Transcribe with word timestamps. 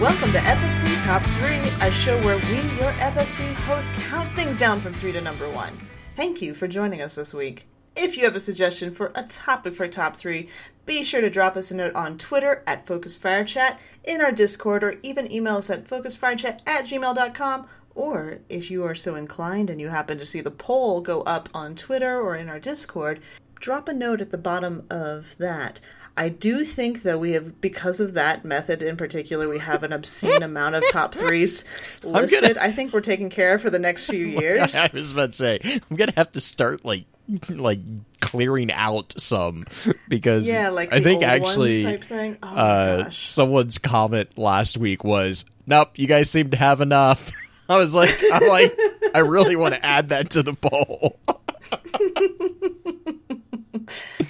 Welcome 0.00 0.32
to 0.32 0.38
FFC 0.38 0.98
Top 1.02 1.22
3, 1.26 1.58
a 1.86 1.92
show 1.92 2.16
where 2.24 2.38
we, 2.38 2.54
your 2.78 2.90
FFC 2.92 3.52
hosts, 3.52 3.92
count 4.08 4.34
things 4.34 4.58
down 4.58 4.80
from 4.80 4.94
3 4.94 5.12
to 5.12 5.20
number 5.20 5.50
1. 5.50 5.74
Thank 6.16 6.40
you 6.40 6.54
for 6.54 6.66
joining 6.66 7.02
us 7.02 7.16
this 7.16 7.34
week. 7.34 7.66
If 7.94 8.16
you 8.16 8.24
have 8.24 8.34
a 8.34 8.40
suggestion 8.40 8.94
for 8.94 9.12
a 9.14 9.24
topic 9.24 9.74
for 9.74 9.86
Top 9.88 10.16
3, 10.16 10.48
be 10.86 11.04
sure 11.04 11.20
to 11.20 11.28
drop 11.28 11.54
us 11.54 11.70
a 11.70 11.76
note 11.76 11.94
on 11.94 12.16
Twitter 12.16 12.62
at 12.66 12.86
FocusFireChat, 12.86 13.76
in 14.04 14.22
our 14.22 14.32
Discord, 14.32 14.82
or 14.82 14.98
even 15.02 15.30
email 15.30 15.56
us 15.56 15.68
at 15.68 15.86
FocusFireChat 15.86 16.60
at 16.64 16.86
gmail.com. 16.86 17.66
Or 17.94 18.38
if 18.48 18.70
you 18.70 18.84
are 18.84 18.94
so 18.94 19.16
inclined 19.16 19.68
and 19.68 19.82
you 19.82 19.88
happen 19.88 20.16
to 20.16 20.24
see 20.24 20.40
the 20.40 20.50
poll 20.50 21.02
go 21.02 21.20
up 21.24 21.50
on 21.52 21.76
Twitter 21.76 22.18
or 22.18 22.36
in 22.36 22.48
our 22.48 22.58
Discord, 22.58 23.20
drop 23.56 23.86
a 23.86 23.92
note 23.92 24.22
at 24.22 24.30
the 24.30 24.38
bottom 24.38 24.86
of 24.88 25.36
that. 25.36 25.78
I 26.20 26.28
do 26.28 26.64
think 26.66 27.02
that 27.04 27.18
we 27.18 27.32
have, 27.32 27.60
because 27.62 27.98
of 27.98 28.12
that 28.14 28.44
method 28.44 28.82
in 28.82 28.96
particular, 28.98 29.48
we 29.48 29.58
have 29.58 29.82
an 29.82 29.92
obscene 29.92 30.42
amount 30.42 30.74
of 30.74 30.84
top 30.90 31.14
threes 31.14 31.64
listed. 32.02 32.42
gonna- 32.56 32.60
I 32.60 32.70
think 32.72 32.92
we're 32.92 33.00
taking 33.00 33.30
care 33.30 33.54
of 33.54 33.62
for 33.62 33.70
the 33.70 33.78
next 33.78 34.04
few 34.04 34.26
years. 34.40 34.76
I 34.76 34.90
was 34.92 35.12
about 35.12 35.30
to 35.30 35.36
say 35.36 35.60
I'm 35.90 35.96
gonna 35.96 36.12
have 36.16 36.30
to 36.32 36.40
start 36.40 36.84
like 36.84 37.04
like 37.48 37.78
clearing 38.20 38.70
out 38.72 39.14
some 39.18 39.64
because 40.08 40.46
Yeah, 40.46 40.68
like 40.70 40.92
I 40.92 41.00
think 41.00 41.22
actually 41.22 41.84
type 41.84 42.04
thing. 42.04 42.36
Oh 42.42 42.48
uh, 42.48 43.10
someone's 43.10 43.78
comment 43.78 44.36
last 44.36 44.76
week 44.76 45.04
was, 45.04 45.44
"Nope, 45.66 45.98
you 45.98 46.06
guys 46.06 46.28
seem 46.30 46.50
to 46.50 46.56
have 46.56 46.80
enough." 46.80 47.30
I 47.68 47.78
was 47.78 47.94
like, 47.94 48.14
I'm 48.32 48.46
like, 48.48 48.76
I 49.14 49.20
really 49.20 49.54
want 49.56 49.74
to 49.76 49.86
add 49.86 50.08
that 50.08 50.30
to 50.30 50.42
the 50.42 50.54
poll. 50.54 51.20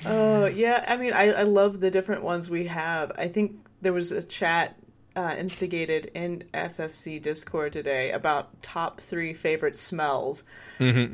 Oh 0.06 0.46
yeah, 0.46 0.84
I 0.86 0.96
mean, 0.96 1.12
I, 1.12 1.32
I 1.32 1.42
love 1.42 1.80
the 1.80 1.90
different 1.90 2.22
ones 2.22 2.48
we 2.48 2.66
have. 2.66 3.12
I 3.16 3.28
think 3.28 3.56
there 3.82 3.92
was 3.92 4.12
a 4.12 4.22
chat 4.22 4.76
uh, 5.16 5.34
instigated 5.38 6.10
in 6.14 6.44
FFC 6.54 7.20
Discord 7.20 7.72
today 7.72 8.12
about 8.12 8.62
top 8.62 9.00
three 9.00 9.34
favorite 9.34 9.76
smells, 9.76 10.44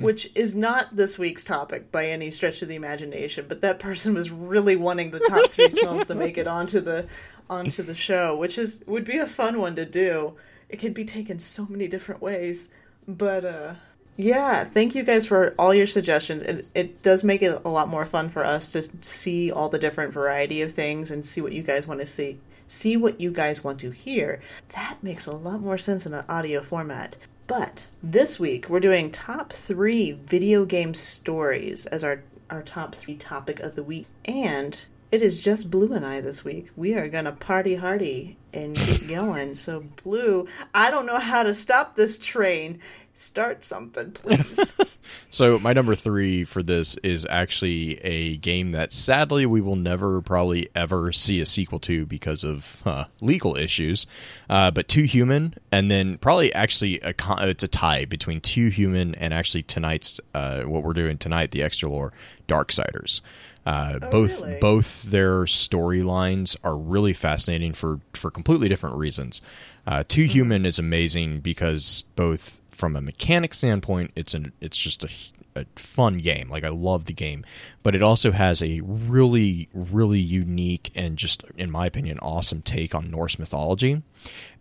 which 0.01 0.31
is 0.35 0.55
not 0.55 0.95
this 0.95 1.19
week's 1.19 1.45
topic 1.45 1.91
by 1.91 2.07
any 2.07 2.31
stretch 2.31 2.63
of 2.63 2.69
the 2.69 2.75
imagination. 2.75 3.47
But 3.49 3.63
that 3.63 3.79
person 3.79 4.15
was 4.15 4.31
really 4.31 4.77
wanting 4.77 5.11
the 5.11 5.21
top 5.21 5.51
three 5.51 5.71
smells 5.71 6.07
to 6.07 6.15
make 6.15 6.37
it 6.39 6.47
onto 6.47 6.81
the 6.81 7.07
onto 7.49 7.83
the 7.83 7.95
show, 7.95 8.37
which 8.37 8.59
is 8.59 8.83
would 8.87 9.05
be 9.05 9.19
a 9.19 9.27
fun 9.27 9.61
one 9.61 9.77
to 9.77 9.87
do. 9.87 10.35
It 10.69 10.77
could 10.79 10.95
be 10.95 11.05
taken 11.05 11.39
so 11.39 11.67
many 11.69 11.89
different 11.89 12.21
ways, 12.21 12.69
but 13.09 13.45
uh, 13.45 13.75
yeah, 14.17 14.65
thank 14.65 14.95
you 14.95 15.03
guys 15.03 15.27
for 15.27 15.55
all 15.59 15.75
your 15.75 15.87
suggestions. 15.87 16.43
It, 16.43 16.67
it 16.75 17.03
does 17.03 17.23
make 17.23 17.43
it 17.43 17.61
a 17.65 17.69
lot 17.69 17.89
more 17.89 18.05
fun 18.05 18.31
for 18.31 18.45
us 18.45 18.71
to 18.71 18.83
see 19.03 19.53
all 19.53 19.69
the 19.69 19.79
different 19.79 20.13
variety 20.13 20.63
of 20.63 20.73
things 20.73 21.11
and 21.11 21.25
see 21.25 21.41
what 21.41 21.53
you 21.53 21.63
guys 21.63 21.87
want 21.87 22.01
to 22.01 22.07
see. 22.07 22.39
See 22.67 22.97
what 22.97 23.21
you 23.21 23.31
guys 23.31 23.63
want 23.63 23.81
to 23.81 23.91
hear. 23.91 24.41
That 24.71 24.97
makes 25.03 25.27
a 25.27 25.33
lot 25.33 25.61
more 25.61 25.79
sense 25.79 26.07
in 26.07 26.15
an 26.15 26.25
audio 26.29 26.63
format. 26.63 27.17
But 27.47 27.87
this 28.03 28.41
week 28.41 28.69
we're 28.69 28.81
doing 28.81 29.11
top 29.11 29.53
three 29.53 30.13
video 30.13 30.65
game 30.65 30.95
stories 30.95 31.87
as 31.87 32.03
our 32.03 32.23
our 32.49 32.63
top 32.63 32.95
three 32.95 33.17
topic 33.17 33.61
of 33.61 33.75
the 33.75 33.83
week, 33.83 34.07
and 34.25 34.85
it 35.13 35.23
is 35.23 35.43
just 35.43 35.71
Blue 35.71 35.93
and 35.93 36.07
I 36.07 36.21
this 36.21 36.45
week. 36.45 36.71
We 36.77 36.95
are 36.95 37.09
gonna 37.09 37.33
party 37.33 37.77
hardy 37.77 38.37
and 38.53 38.75
get 38.75 39.09
going. 39.09 39.55
So 39.55 39.85
Blue, 40.03 40.49
I 40.75 40.91
don't 40.91 41.07
know 41.07 41.21
how 41.21 41.45
to 41.45 41.55
stop 41.55 41.95
this 41.95 42.19
train. 42.19 42.81
Start 43.17 43.65
something, 43.65 44.13
please. 44.13 44.73
So 45.31 45.59
my 45.59 45.73
number 45.73 45.95
three 45.95 46.45
for 46.45 46.63
this 46.63 46.97
is 46.97 47.27
actually 47.29 47.99
a 47.99 48.39
game 48.39 48.73
that 48.73 48.93
sadly 48.93 49.47
we 49.47 49.61
will 49.61 49.77
never 49.77 50.21
probably 50.21 50.69
ever 50.75 51.13
see 51.13 51.41
a 51.41 51.47
sequel 51.47 51.79
to 51.81 52.07
because 52.07 52.43
of 52.43 52.83
uh, 52.85 53.05
legal 53.21 53.57
issues. 53.57 54.07
Uh, 54.49 54.71
but 54.71 54.89
Too 54.89 55.03
Human, 55.03 55.55
and 55.71 55.91
then 55.91 56.19
probably 56.19 56.53
actually 56.55 57.01
a 57.01 57.13
con- 57.13 57.49
it's 57.49 57.63
a 57.63 57.69
tie 57.69 58.05
between 58.05 58.41
Too 58.41 58.69
Human 58.69 59.15
and 59.15 59.35
actually 59.35 59.63
tonight's 59.63 60.21
uh, 60.35 60.63
what 60.63 60.83
we're 60.83 60.93
doing 60.93 61.19
tonight, 61.19 61.51
the 61.51 61.63
extra 61.63 61.89
lore, 61.89 62.13
Darksiders. 62.49 63.21
Uh, 63.67 63.99
both 63.99 64.41
really? 64.41 64.59
both 64.61 65.03
their 65.03 65.41
storylines 65.41 66.57
are 66.63 66.77
really 66.77 67.13
fascinating 67.13 67.73
for 67.73 68.01
for 68.15 68.31
completely 68.31 68.69
different 68.69 68.97
reasons. 68.97 69.43
Uh, 69.87 70.03
Too 70.07 70.25
Human 70.25 70.65
is 70.65 70.79
amazing 70.79 71.41
because 71.41 72.05
both 72.15 72.61
from 72.77 72.95
a 72.95 73.01
mechanic 73.01 73.55
standpoint, 73.55 74.13
it's 74.15 74.35
an 74.35 74.53
it's 74.61 74.77
just 74.77 75.03
a, 75.03 75.09
a 75.55 75.65
fun 75.77 76.19
game. 76.19 76.49
Like 76.51 76.63
I 76.63 76.69
love 76.69 77.07
the 77.07 77.15
game, 77.15 77.45
but 77.83 77.95
it 77.95 78.03
also 78.03 78.33
has 78.33 78.63
a 78.63 78.81
really 78.85 79.69
really 79.73 80.21
unique 80.21 80.91
and 80.95 81.17
just 81.17 81.43
in 81.57 81.71
my 81.71 81.87
opinion 81.87 82.19
awesome 82.21 82.63
take 82.63 82.95
on 82.95 83.11
Norse 83.11 83.39
mythology. 83.39 84.03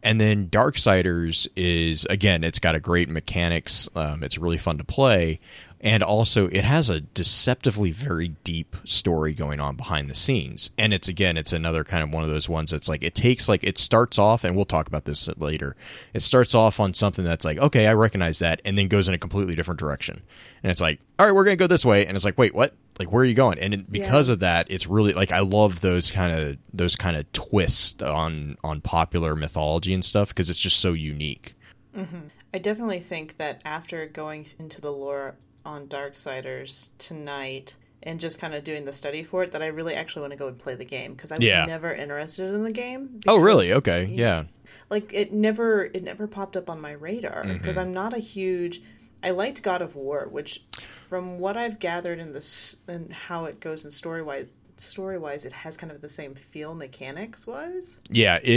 And 0.02 0.22
then 0.22 0.48
Darksiders 0.48 1.48
is 1.56 2.06
again, 2.06 2.44
it's 2.44 2.60
got 2.60 2.76
a 2.76 2.80
great 2.80 3.10
mechanics. 3.10 3.90
Um, 3.96 4.24
it's 4.24 4.38
really 4.38 4.58
fun 4.58 4.78
to 4.78 4.86
play, 4.86 5.40
and 5.86 6.02
also 6.02 6.48
it 6.48 6.64
has 6.64 6.90
a 6.90 7.00
deceptively 7.00 7.92
very 7.92 8.30
deep 8.44 8.76
story 8.86 9.34
going 9.34 9.60
on 9.60 9.76
behind 9.76 10.10
the 10.10 10.16
scenes. 10.16 10.72
And 10.80 10.92
it's 10.94 11.08
again, 11.08 11.38
it's 11.38 11.54
another 11.54 11.84
kind 11.84 12.04
of 12.04 12.12
one 12.12 12.24
of 12.24 12.30
those 12.30 12.50
ones 12.50 12.72
that's 12.72 12.90
like 12.90 13.04
it 13.04 13.14
takes 13.14 13.48
like 13.48 13.64
it 13.64 13.78
starts 13.78 14.18
off, 14.18 14.44
and 14.44 14.56
we'll 14.56 14.66
talk 14.66 14.88
about 14.88 15.06
this 15.06 15.30
later. 15.38 15.76
It 16.14 16.24
starts 16.24 16.56
off 16.56 16.80
on 16.80 16.96
something 16.96 17.24
that's 17.24 17.46
like 17.46 17.60
okay, 17.60 17.86
I 17.88 17.94
recognize 17.94 18.40
that, 18.40 18.62
and 18.66 18.78
then 18.78 18.88
goes 18.88 19.08
in 19.08 19.14
a 19.14 19.20
completely 19.20 19.54
different 19.56 19.80
direction. 19.80 20.24
And 20.64 20.72
it's 20.72 20.82
like 20.82 21.00
all 21.20 21.28
right, 21.28 21.36
we're 21.36 21.46
gonna 21.46 21.56
go 21.56 21.68
this 21.68 21.86
way, 21.86 22.06
and 22.08 22.18
it's 22.18 22.26
like 22.26 22.38
wait, 22.38 22.56
what? 22.56 22.74
Like 22.98 23.12
where 23.12 23.22
are 23.22 23.26
you 23.26 23.34
going? 23.36 23.60
And 23.60 23.74
it, 23.74 23.92
because 23.92 24.30
Yeah. 24.30 24.34
of 24.34 24.40
that, 24.40 24.72
it's 24.72 24.88
really 24.88 25.14
like 25.14 25.32
I 25.32 25.42
love 25.42 25.82
those 25.82 26.10
kind 26.10 26.34
of 26.34 26.58
those 26.74 26.96
kind 26.96 27.16
of 27.16 27.32
twists 27.32 28.02
on 28.02 28.58
on 28.64 28.82
popular 28.82 29.36
mythology 29.36 29.94
and 29.94 30.04
stuff 30.04 30.30
because 30.30 30.50
it's 30.50 30.60
just 30.60 30.80
so 30.80 30.94
unique. 30.94 31.54
Mm-hmm. 31.96 32.28
I 32.54 32.58
definitely 32.58 33.02
think 33.02 33.38
that 33.38 33.62
after 33.66 34.06
going 34.08 34.48
into 34.58 34.82
the 34.82 34.92
lore 34.92 35.36
on 35.66 35.88
Darksiders 35.88 36.90
tonight 36.98 37.76
and 38.04 38.20
just 38.20 38.40
kind 38.40 38.54
of 38.54 38.64
doing 38.64 38.86
the 38.86 38.94
study 38.94 39.24
for 39.24 39.44
it, 39.44 39.52
that 39.52 39.64
I 39.64 39.68
really 39.68 39.96
actually 39.96 40.22
want 40.22 40.32
to 40.34 40.38
go 40.38 40.48
and 40.48 40.58
play 40.60 40.76
the 40.76 40.86
game 40.86 41.14
because 41.14 41.32
I 41.32 41.38
was 41.38 41.46
Yeah. 41.46 41.66
never 41.66 41.94
interested 41.94 42.54
in 42.54 42.64
the 42.64 42.72
game. 42.72 43.20
Oh, 43.28 43.38
really? 43.38 43.74
Okay, 43.74 44.06
yeah. 44.06 44.44
Like 44.90 45.12
it 45.12 45.34
never, 45.34 45.86
it 45.86 46.04
never 46.04 46.28
popped 46.28 46.56
up 46.56 46.70
on 46.70 46.80
my 46.80 46.92
radar 46.92 47.44
Mm-hmm. 47.44 47.54
because 47.58 47.78
I'm 47.78 47.94
not 47.94 48.14
a 48.14 48.20
huge. 48.20 48.82
I 49.24 49.32
liked 49.32 49.64
God 49.64 49.82
of 49.82 49.96
War, 49.96 50.28
which, 50.30 50.62
from 51.10 51.40
what 51.40 51.58
I've 51.58 51.80
gathered 51.80 52.20
in 52.20 52.32
this 52.32 52.76
and 52.88 53.12
how 53.12 53.46
it 53.46 53.60
goes 53.60 53.84
in 53.84 53.90
story 53.90 54.22
wise, 54.22 54.52
story 54.78 55.18
wise, 55.18 55.46
it 55.46 55.54
has 55.54 55.76
kind 55.78 55.92
of 55.92 56.02
the 56.02 56.10
same 56.10 56.36
feel 56.36 56.76
mechanics 56.76 57.48
wise. 57.48 57.98
Yeah, 58.12 58.38
it, 58.44 58.50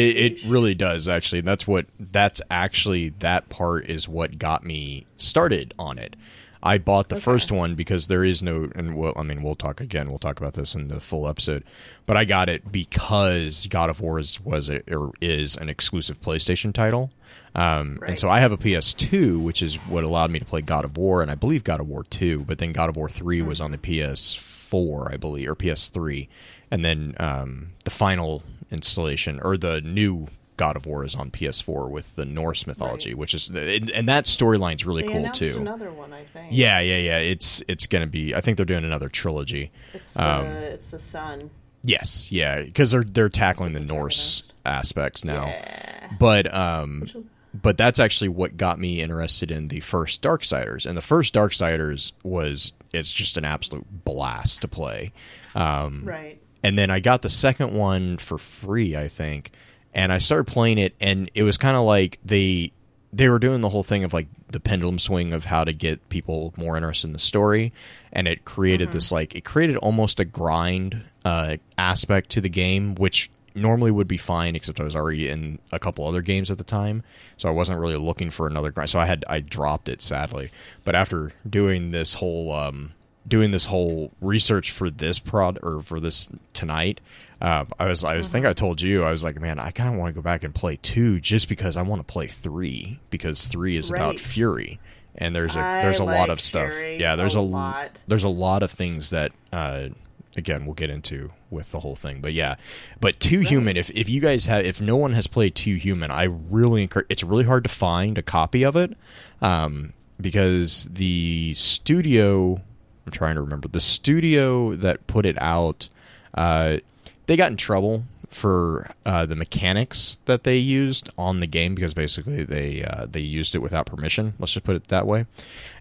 it 0.42 0.44
really 0.44 0.74
does 0.74 1.08
actually. 1.08 1.40
That's 1.40 1.66
what 1.66 1.86
that's 1.98 2.42
actually 2.50 3.10
that 3.20 3.48
part 3.48 3.86
is 3.88 4.06
what 4.06 4.38
got 4.38 4.62
me 4.62 5.06
started 5.16 5.72
on 5.78 5.96
it. 5.96 6.16
I 6.62 6.78
bought 6.78 7.08
the 7.08 7.20
first 7.20 7.52
one 7.52 7.74
because 7.74 8.08
there 8.08 8.24
is 8.24 8.42
no 8.42 8.70
and 8.74 8.96
well 8.96 9.12
I 9.16 9.22
mean 9.22 9.42
we'll 9.42 9.54
talk 9.54 9.80
again, 9.80 10.08
we'll 10.10 10.18
talk 10.18 10.38
about 10.38 10.54
this 10.54 10.74
in 10.74 10.88
the 10.88 11.00
full 11.00 11.28
episode. 11.28 11.64
But 12.06 12.16
I 12.16 12.24
got 12.24 12.48
it 12.48 12.72
because 12.72 13.66
God 13.66 13.90
of 13.90 14.00
War 14.00 14.18
is, 14.18 14.40
was 14.40 14.68
a, 14.70 14.82
or 14.90 15.12
is 15.20 15.56
an 15.56 15.68
exclusive 15.68 16.20
PlayStation 16.20 16.72
title. 16.72 17.10
Um, 17.54 17.98
and 18.06 18.18
so 18.18 18.28
I 18.28 18.40
have 18.40 18.52
a 18.52 18.56
PS2, 18.56 19.42
which 19.42 19.62
is 19.62 19.74
what 19.74 20.04
allowed 20.04 20.30
me 20.30 20.38
to 20.38 20.44
play 20.44 20.62
God 20.62 20.84
of 20.84 20.96
War, 20.96 21.22
and 21.22 21.30
I 21.30 21.34
believe 21.34 21.64
God 21.64 21.80
of 21.80 21.88
War 21.88 22.04
2, 22.04 22.44
but 22.44 22.58
then 22.58 22.72
God 22.72 22.88
of 22.88 22.96
War 22.96 23.08
3 23.08 23.42
was 23.42 23.60
on 23.60 23.72
the 23.72 23.78
PS4, 23.78 25.12
I 25.12 25.16
believe, 25.16 25.48
or 25.48 25.54
PS3. 25.54 26.28
And 26.70 26.84
then 26.84 27.14
um, 27.18 27.72
the 27.84 27.90
final 27.90 28.42
installation, 28.70 29.40
or 29.42 29.56
the 29.56 29.80
new 29.80 30.28
God 30.58 30.76
of 30.76 30.84
War, 30.84 31.04
is 31.06 31.14
on 31.14 31.30
PS4 31.30 31.88
with 31.90 32.14
the 32.16 32.26
Norse 32.26 32.66
mythology, 32.66 33.14
which 33.14 33.32
is, 33.34 33.48
and 33.48 33.88
and 33.90 34.06
that 34.08 34.26
storyline's 34.26 34.84
really 34.84 35.02
They 35.06 35.12
cool 35.12 35.30
too. 35.30 35.56
another 35.60 35.90
one, 35.90 36.12
I 36.12 36.24
think. 36.24 36.48
Yeah, 36.50 36.80
yeah, 36.80 36.98
yeah. 36.98 37.18
It's 37.18 37.62
it's 37.66 37.86
gonna 37.86 38.06
be. 38.06 38.34
I 38.34 38.42
think 38.42 38.58
they're 38.58 38.66
doing 38.66 38.84
another 38.84 39.08
trilogy. 39.08 39.70
it's 39.94 40.12
the 40.14 40.22
Um, 40.26 40.46
it's 40.46 40.90
the 40.90 40.98
sun. 40.98 41.48
Yes, 41.82 42.30
yeah, 42.30 42.60
because 42.62 42.90
they're 42.90 43.04
they're 43.04 43.28
tackling 43.30 43.72
the 43.72 43.80
Norse 43.80 44.52
aspects 44.66 45.24
now. 45.24 45.46
Yeah. 45.46 46.10
But 46.18 46.52
um, 46.52 47.06
but 47.54 47.78
that's 47.78 47.98
actually 47.98 48.28
what 48.28 48.56
got 48.56 48.78
me 48.78 49.00
interested 49.00 49.50
in 49.50 49.68
the 49.68 49.80
first 49.80 50.20
Darksiders, 50.20 50.84
and 50.86 50.96
the 50.98 51.02
first 51.02 51.32
Darksiders 51.34 52.12
was 52.22 52.72
it's 52.92 53.12
just 53.12 53.36
an 53.36 53.44
absolute 53.44 53.86
blast 54.04 54.60
to 54.62 54.68
play. 54.68 55.12
Um, 55.54 56.02
Right. 56.04 56.40
and 56.62 56.78
then 56.78 56.90
I 56.90 57.00
got 57.00 57.22
the 57.22 57.30
second 57.30 57.72
one 57.72 58.16
for 58.18 58.38
free, 58.38 58.96
I 58.96 59.08
think, 59.08 59.52
and 59.98 60.12
I 60.12 60.18
started 60.18 60.44
playing 60.44 60.78
it, 60.78 60.94
and 61.00 61.28
it 61.34 61.42
was 61.42 61.56
kind 61.56 61.76
of 61.76 61.82
like 61.82 62.20
they 62.24 62.70
they 63.12 63.28
were 63.28 63.40
doing 63.40 63.62
the 63.62 63.68
whole 63.68 63.82
thing 63.82 64.04
of 64.04 64.12
like 64.12 64.28
the 64.48 64.60
pendulum 64.60 65.00
swing 65.00 65.32
of 65.32 65.46
how 65.46 65.64
to 65.64 65.72
get 65.72 66.08
people 66.08 66.54
more 66.56 66.76
interested 66.76 67.08
in 67.08 67.12
the 67.12 67.18
story, 67.18 67.72
and 68.12 68.28
it 68.28 68.44
created 68.44 68.92
this 68.92 69.10
like 69.10 69.34
it 69.34 69.44
created 69.44 69.76
almost 69.78 70.20
a 70.20 70.24
grind 70.24 71.02
uh, 71.24 71.56
aspect 71.76 72.30
to 72.30 72.40
the 72.40 72.48
game, 72.48 72.94
which 72.94 73.28
normally 73.56 73.90
would 73.90 74.06
be 74.06 74.16
fine, 74.16 74.54
except 74.54 74.78
I 74.78 74.84
was 74.84 74.94
already 74.94 75.28
in 75.28 75.58
a 75.72 75.80
couple 75.80 76.06
other 76.06 76.22
games 76.22 76.48
at 76.48 76.58
the 76.58 76.64
time, 76.64 77.02
so 77.36 77.48
I 77.48 77.52
wasn't 77.52 77.80
really 77.80 77.96
looking 77.96 78.30
for 78.30 78.46
another 78.46 78.70
grind. 78.70 78.90
So 78.90 79.00
I 79.00 79.06
had 79.06 79.24
I 79.28 79.40
dropped 79.40 79.88
it 79.88 80.00
sadly, 80.00 80.52
but 80.84 80.94
after 80.94 81.32
doing 81.50 81.90
this 81.90 82.14
whole 82.14 82.52
um, 82.52 82.92
doing 83.26 83.50
this 83.50 83.66
whole 83.66 84.12
research 84.20 84.70
for 84.70 84.90
this 84.90 85.18
prod 85.18 85.58
or 85.60 85.82
for 85.82 85.98
this 85.98 86.28
tonight, 86.52 87.00
Uh, 87.40 87.64
I 87.78 87.86
was, 87.86 88.02
I 88.02 88.16
was 88.16 88.28
think 88.28 88.46
I 88.46 88.52
told 88.52 88.82
you, 88.82 89.04
I 89.04 89.12
was 89.12 89.22
like, 89.22 89.40
man, 89.40 89.60
I 89.60 89.70
kind 89.70 89.92
of 89.92 89.98
want 89.98 90.12
to 90.12 90.20
go 90.20 90.22
back 90.22 90.42
and 90.42 90.52
play 90.52 90.76
two 90.76 91.20
just 91.20 91.48
because 91.48 91.76
I 91.76 91.82
want 91.82 92.00
to 92.00 92.12
play 92.12 92.26
three 92.26 92.98
because 93.10 93.46
three 93.46 93.76
is 93.76 93.90
about 93.90 94.18
Fury, 94.18 94.80
and 95.14 95.36
there's 95.36 95.54
a 95.54 95.60
I 95.60 95.82
there's 95.82 96.00
a 96.00 96.04
lot 96.04 96.28
like 96.28 96.28
of 96.30 96.40
stuff. 96.40 96.72
Yeah, 96.98 97.14
there's 97.14 97.36
a 97.36 97.38
a, 97.38 97.40
lot. 97.40 98.02
there's 98.08 98.24
a 98.24 98.28
lot 98.28 98.64
of 98.64 98.72
things 98.72 99.10
that, 99.10 99.30
uh, 99.52 99.90
again, 100.36 100.64
we'll 100.64 100.74
get 100.74 100.90
into 100.90 101.30
with 101.48 101.70
the 101.70 101.78
whole 101.80 101.94
thing. 101.94 102.20
But 102.20 102.32
yeah, 102.32 102.56
but 103.00 103.20
Too 103.20 103.38
Human, 103.38 103.76
if 103.76 103.88
if 103.90 104.08
you 104.08 104.20
guys 104.20 104.46
have, 104.46 104.64
if 104.64 104.80
no 104.80 104.96
one 104.96 105.12
has 105.12 105.28
played 105.28 105.54
Too 105.54 105.76
Human, 105.76 106.10
I 106.10 106.24
really 106.24 106.82
encourage. 106.82 107.06
It's 107.08 107.22
really 107.22 107.44
hard 107.44 107.62
to 107.62 107.70
find 107.70 108.18
a 108.18 108.22
copy 108.22 108.64
of 108.64 108.74
it, 108.74 108.96
um, 109.40 109.92
because 110.20 110.88
the 110.90 111.54
studio. 111.54 112.62
I'm 113.06 113.12
trying 113.12 113.36
to 113.36 113.40
remember 113.40 113.68
the 113.68 113.80
studio 113.80 114.74
that 114.74 115.06
put 115.06 115.24
it 115.24 115.40
out. 115.40 115.88
Uh, 116.34 116.78
they 117.28 117.36
got 117.36 117.50
in 117.50 117.56
trouble 117.56 118.04
for 118.30 118.90
uh, 119.06 119.24
the 119.24 119.36
mechanics 119.36 120.18
that 120.24 120.44
they 120.44 120.56
used 120.56 121.08
on 121.16 121.40
the 121.40 121.46
game 121.46 121.74
because 121.74 121.94
basically 121.94 122.42
they 122.42 122.82
uh, 122.82 123.06
they 123.06 123.20
used 123.20 123.54
it 123.54 123.60
without 123.60 123.86
permission. 123.86 124.34
Let's 124.38 124.52
just 124.52 124.64
put 124.64 124.76
it 124.76 124.88
that 124.88 125.06
way. 125.06 125.26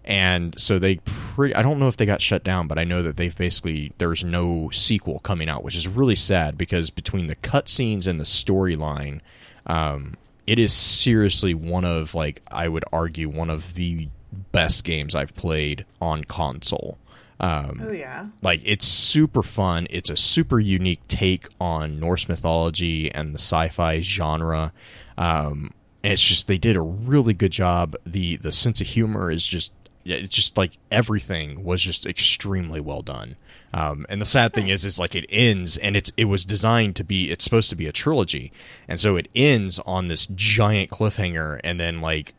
And 0.04 0.58
so 0.58 0.78
they 0.78 0.96
pretty 0.96 1.54
I 1.54 1.62
don't 1.62 1.78
know 1.78 1.88
if 1.88 1.96
they 1.96 2.06
got 2.06 2.22
shut 2.22 2.44
down, 2.44 2.68
but 2.68 2.78
I 2.78 2.84
know 2.84 3.02
that 3.02 3.16
they've 3.16 3.36
basically 3.36 3.92
there's 3.98 4.22
no 4.22 4.70
sequel 4.70 5.18
coming 5.20 5.48
out, 5.48 5.64
which 5.64 5.76
is 5.76 5.88
really 5.88 6.16
sad 6.16 6.56
because 6.56 6.90
between 6.90 7.26
the 7.26 7.36
cutscenes 7.36 8.06
and 8.06 8.20
the 8.20 8.24
storyline, 8.24 9.20
um, 9.66 10.14
it 10.46 10.58
is 10.58 10.72
seriously 10.72 11.54
one 11.54 11.84
of 11.84 12.14
like 12.14 12.42
I 12.50 12.68
would 12.68 12.84
argue 12.92 13.28
one 13.28 13.50
of 13.50 13.74
the 13.74 14.08
best 14.52 14.84
games 14.84 15.14
I've 15.14 15.34
played 15.34 15.84
on 16.00 16.24
console. 16.24 16.98
Um, 17.40 17.82
Oh 17.86 17.92
yeah. 17.92 18.26
like 18.42 18.60
it's 18.64 18.84
super 18.86 19.42
fun. 19.42 19.86
It's 19.90 20.10
a 20.10 20.16
super 20.16 20.58
unique 20.58 21.06
take 21.08 21.46
on 21.60 22.00
norse 22.00 22.28
mythology 22.28 23.12
and 23.12 23.34
the 23.34 23.38
sci-fi 23.38 24.00
genre. 24.00 24.72
Um 25.16 25.70
and 26.02 26.12
it's 26.12 26.22
just 26.22 26.46
they 26.46 26.58
did 26.58 26.76
a 26.76 26.80
really 26.80 27.34
good 27.34 27.52
job. 27.52 27.96
The 28.04 28.36
the 28.36 28.52
sense 28.52 28.80
of 28.80 28.86
humor 28.88 29.30
is 29.30 29.46
just 29.46 29.72
it's 30.04 30.34
just 30.34 30.56
like 30.56 30.78
everything 30.90 31.64
was 31.64 31.82
just 31.82 32.06
extremely 32.06 32.80
well 32.80 33.02
done. 33.02 33.36
Um, 33.74 34.06
and 34.08 34.22
the 34.22 34.24
sad 34.26 34.54
thing 34.54 34.68
is, 34.68 34.86
is 34.86 34.98
like 34.98 35.14
it 35.14 35.26
ends, 35.28 35.76
and 35.76 35.94
it's 35.94 36.10
it 36.16 36.24
was 36.24 36.46
designed 36.46 36.96
to 36.96 37.04
be. 37.04 37.30
It's 37.30 37.44
supposed 37.44 37.68
to 37.68 37.76
be 37.76 37.86
a 37.86 37.92
trilogy, 37.92 38.50
and 38.88 38.98
so 38.98 39.16
it 39.16 39.28
ends 39.34 39.78
on 39.80 40.08
this 40.08 40.26
giant 40.28 40.88
cliffhanger, 40.88 41.60
and 41.62 41.78
then 41.78 42.00
like 42.00 42.32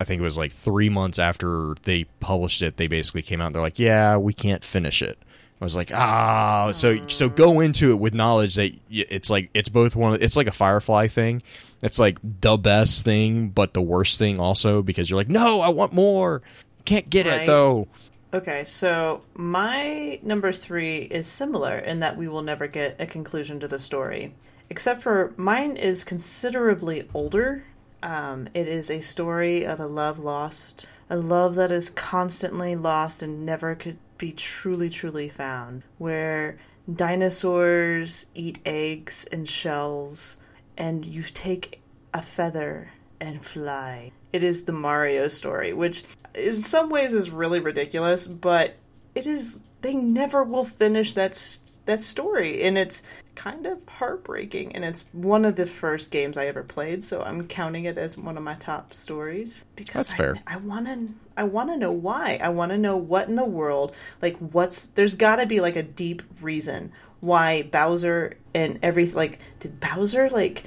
I 0.00 0.04
think 0.04 0.20
it 0.20 0.24
was 0.24 0.38
like 0.38 0.52
three 0.52 0.88
months 0.88 1.18
after 1.18 1.74
they 1.82 2.04
published 2.20 2.62
it, 2.62 2.76
they 2.76 2.86
basically 2.88 3.22
came 3.22 3.40
out. 3.40 3.46
and 3.46 3.54
They're 3.54 3.62
like, 3.62 3.78
"Yeah, 3.78 4.16
we 4.16 4.32
can't 4.32 4.64
finish 4.64 5.02
it." 5.02 5.18
I 5.60 5.64
was 5.64 5.76
like, 5.76 5.90
"Ah." 5.94 6.72
So 6.72 7.06
so 7.08 7.28
go 7.28 7.60
into 7.60 7.90
it 7.90 7.98
with 7.98 8.12
knowledge 8.14 8.56
that 8.56 8.72
it's 8.90 9.30
like 9.30 9.50
it's 9.54 9.68
both 9.68 9.94
one. 9.96 10.14
Of, 10.14 10.22
it's 10.22 10.36
like 10.36 10.46
a 10.48 10.52
Firefly 10.52 11.08
thing. 11.08 11.42
It's 11.82 11.98
like 11.98 12.18
the 12.40 12.56
best 12.56 13.04
thing, 13.04 13.48
but 13.50 13.74
the 13.74 13.82
worst 13.82 14.18
thing 14.18 14.38
also 14.40 14.82
because 14.82 15.08
you're 15.08 15.16
like, 15.16 15.28
"No, 15.28 15.60
I 15.60 15.68
want 15.68 15.92
more." 15.92 16.42
Can't 16.84 17.08
get 17.08 17.26
Right. 17.26 17.42
it 17.42 17.46
though. 17.46 17.88
Okay, 18.34 18.64
so 18.64 19.22
my 19.34 20.18
number 20.22 20.52
three 20.52 20.98
is 21.02 21.28
similar 21.28 21.78
in 21.78 22.00
that 22.00 22.18
we 22.18 22.26
will 22.26 22.42
never 22.42 22.66
get 22.66 22.96
a 22.98 23.06
conclusion 23.06 23.60
to 23.60 23.68
the 23.68 23.78
story. 23.78 24.34
Except 24.70 25.02
for 25.02 25.32
mine 25.36 25.76
is 25.76 26.02
considerably 26.02 27.08
older. 27.14 27.62
Um, 28.04 28.48
it 28.52 28.68
is 28.68 28.90
a 28.90 29.00
story 29.00 29.64
of 29.64 29.80
a 29.80 29.86
love 29.86 30.18
lost, 30.18 30.84
a 31.08 31.16
love 31.16 31.54
that 31.54 31.72
is 31.72 31.88
constantly 31.88 32.76
lost 32.76 33.22
and 33.22 33.46
never 33.46 33.74
could 33.74 33.96
be 34.18 34.30
truly, 34.30 34.90
truly 34.90 35.30
found. 35.30 35.84
Where 35.96 36.58
dinosaurs 36.92 38.26
eat 38.34 38.58
eggs 38.66 39.26
and 39.32 39.48
shells, 39.48 40.36
and 40.76 41.06
you 41.06 41.22
take 41.22 41.80
a 42.12 42.20
feather 42.20 42.92
and 43.20 43.42
fly. 43.42 44.12
It 44.34 44.42
is 44.42 44.64
the 44.64 44.72
Mario 44.72 45.28
story, 45.28 45.72
which 45.72 46.04
in 46.34 46.52
some 46.52 46.90
ways 46.90 47.14
is 47.14 47.30
really 47.30 47.60
ridiculous, 47.60 48.26
but 48.26 48.74
it 49.14 49.24
is 49.24 49.62
they 49.84 49.94
never 49.94 50.42
will 50.42 50.64
finish 50.64 51.12
that 51.12 51.60
that 51.84 52.00
story 52.00 52.62
and 52.62 52.78
it's 52.78 53.02
kind 53.34 53.66
of 53.66 53.86
heartbreaking 53.86 54.74
and 54.74 54.82
it's 54.84 55.04
one 55.12 55.44
of 55.44 55.56
the 55.56 55.66
first 55.66 56.10
games 56.10 56.38
I 56.38 56.46
ever 56.46 56.62
played, 56.62 57.04
so 57.04 57.20
I'm 57.20 57.46
counting 57.46 57.84
it 57.84 57.98
as 57.98 58.16
one 58.16 58.38
of 58.38 58.42
my 58.42 58.54
top 58.54 58.94
stories 58.94 59.66
because 59.76 60.08
That's 60.08 60.18
fair. 60.18 60.38
I, 60.46 60.54
I 60.54 60.56
want 60.56 60.86
to 60.86 61.14
I 61.36 61.42
want 61.42 61.68
to 61.68 61.76
know 61.76 61.92
why. 61.92 62.38
I 62.42 62.48
want 62.48 62.72
to 62.72 62.78
know 62.78 62.96
what 62.96 63.28
in 63.28 63.36
the 63.36 63.44
world 63.44 63.94
like 64.22 64.38
what's 64.38 64.86
there's 64.86 65.16
got 65.16 65.36
to 65.36 65.46
be 65.46 65.60
like 65.60 65.76
a 65.76 65.82
deep 65.82 66.22
reason 66.40 66.90
why 67.20 67.64
Bowser 67.64 68.38
and 68.54 68.78
every 68.82 69.10
like 69.10 69.38
did 69.60 69.80
Bowser 69.80 70.30
like 70.30 70.64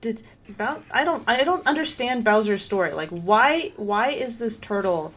did 0.00 0.22
Bow- 0.48 0.82
I 0.90 1.04
don't 1.04 1.24
I 1.26 1.44
don't 1.44 1.66
understand 1.66 2.24
Bowser's 2.24 2.62
story. 2.62 2.92
Like 2.92 3.10
why 3.10 3.72
why 3.76 4.12
is 4.12 4.38
this 4.38 4.58
turtle 4.58 5.12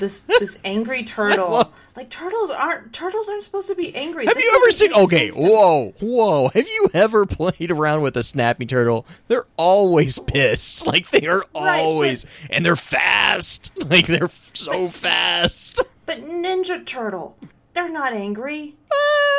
this 0.00 0.22
this 0.22 0.58
angry 0.64 1.04
turtle 1.04 1.72
like 1.96 2.10
turtles 2.10 2.50
aren't 2.50 2.92
turtles 2.92 3.28
aren't 3.28 3.42
supposed 3.42 3.68
to 3.68 3.74
be 3.74 3.94
angry. 3.94 4.26
Have 4.26 4.34
This 4.34 4.44
you 4.44 4.60
ever 4.62 4.72
seen? 4.72 4.92
Okay, 5.04 5.30
whoa, 5.30 5.92
whoa. 6.00 6.48
Have 6.48 6.68
you 6.68 6.90
ever 6.92 7.24
played 7.26 7.70
around 7.70 8.02
with 8.02 8.16
a 8.16 8.22
snapping 8.22 8.68
turtle? 8.68 9.06
They're 9.28 9.46
always 9.56 10.18
pissed. 10.18 10.86
Like 10.96 11.10
they 11.10 11.26
are 11.26 11.44
but- 11.52 11.80
always, 11.80 12.26
and 12.50 12.64
they're 12.64 12.76
fast. 12.76 13.72
Like 13.90 14.06
they're 14.06 14.30
so 14.52 14.88
fast. 14.88 15.82
But 16.04 16.20
Ninja 16.20 16.84
Turtle, 16.84 17.36
they're 17.72 17.88
not 17.88 18.12
angry. 18.12 18.74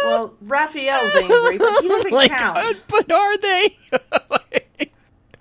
Well, 0.03 0.35
Raphael's 0.41 1.15
angry, 1.15 1.57
but 1.57 1.81
he 1.81 1.87
doesn't 1.87 2.11
like, 2.13 2.29
count. 2.29 2.57
uh, 2.59 2.73
but 2.87 3.11
are 3.11 3.37
they? 3.39 3.77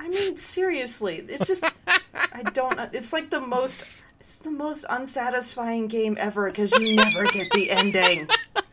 I 0.00 0.08
mean, 0.08 0.36
seriously, 0.36 1.24
it's 1.28 1.46
just 1.46 1.64
I 1.86 2.42
don't. 2.54 2.78
It's 2.94 3.12
like 3.12 3.28
the 3.30 3.40
most. 3.40 3.84
It's 4.20 4.38
the 4.38 4.50
most 4.50 4.84
unsatisfying 4.88 5.86
game 5.88 6.16
ever 6.18 6.48
because 6.50 6.72
you 6.72 6.96
never 6.96 7.24
get 7.24 7.50
the 7.52 7.70
ending. 7.70 8.28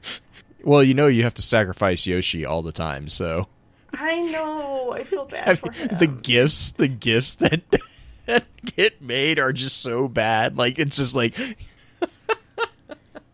well, 0.64 0.84
you 0.84 0.94
know 0.94 1.08
you 1.08 1.24
have 1.24 1.34
to 1.36 1.42
sacrifice 1.42 2.08
Yoshi 2.08 2.46
all 2.46 2.62
the 2.62 2.72
time. 2.72 3.08
So 3.08 3.48
I 3.94 4.22
know. 4.22 4.94
I 4.94 5.04
feel 5.04 5.26
bad 5.26 5.60
for 5.60 5.72
him. 5.72 5.90
the 6.00 6.08
gifts, 6.08 6.72
the 6.72 6.88
gifts 6.88 7.36
that, 7.36 7.62
that 8.26 8.46
get 8.66 9.02
made 9.02 9.38
are 9.40 9.54
just 9.54 9.82
so 9.82 10.08
bad. 10.08 10.58
Like 10.58 10.80
it's 10.80 10.98
just 10.98 11.16
like 11.16 11.36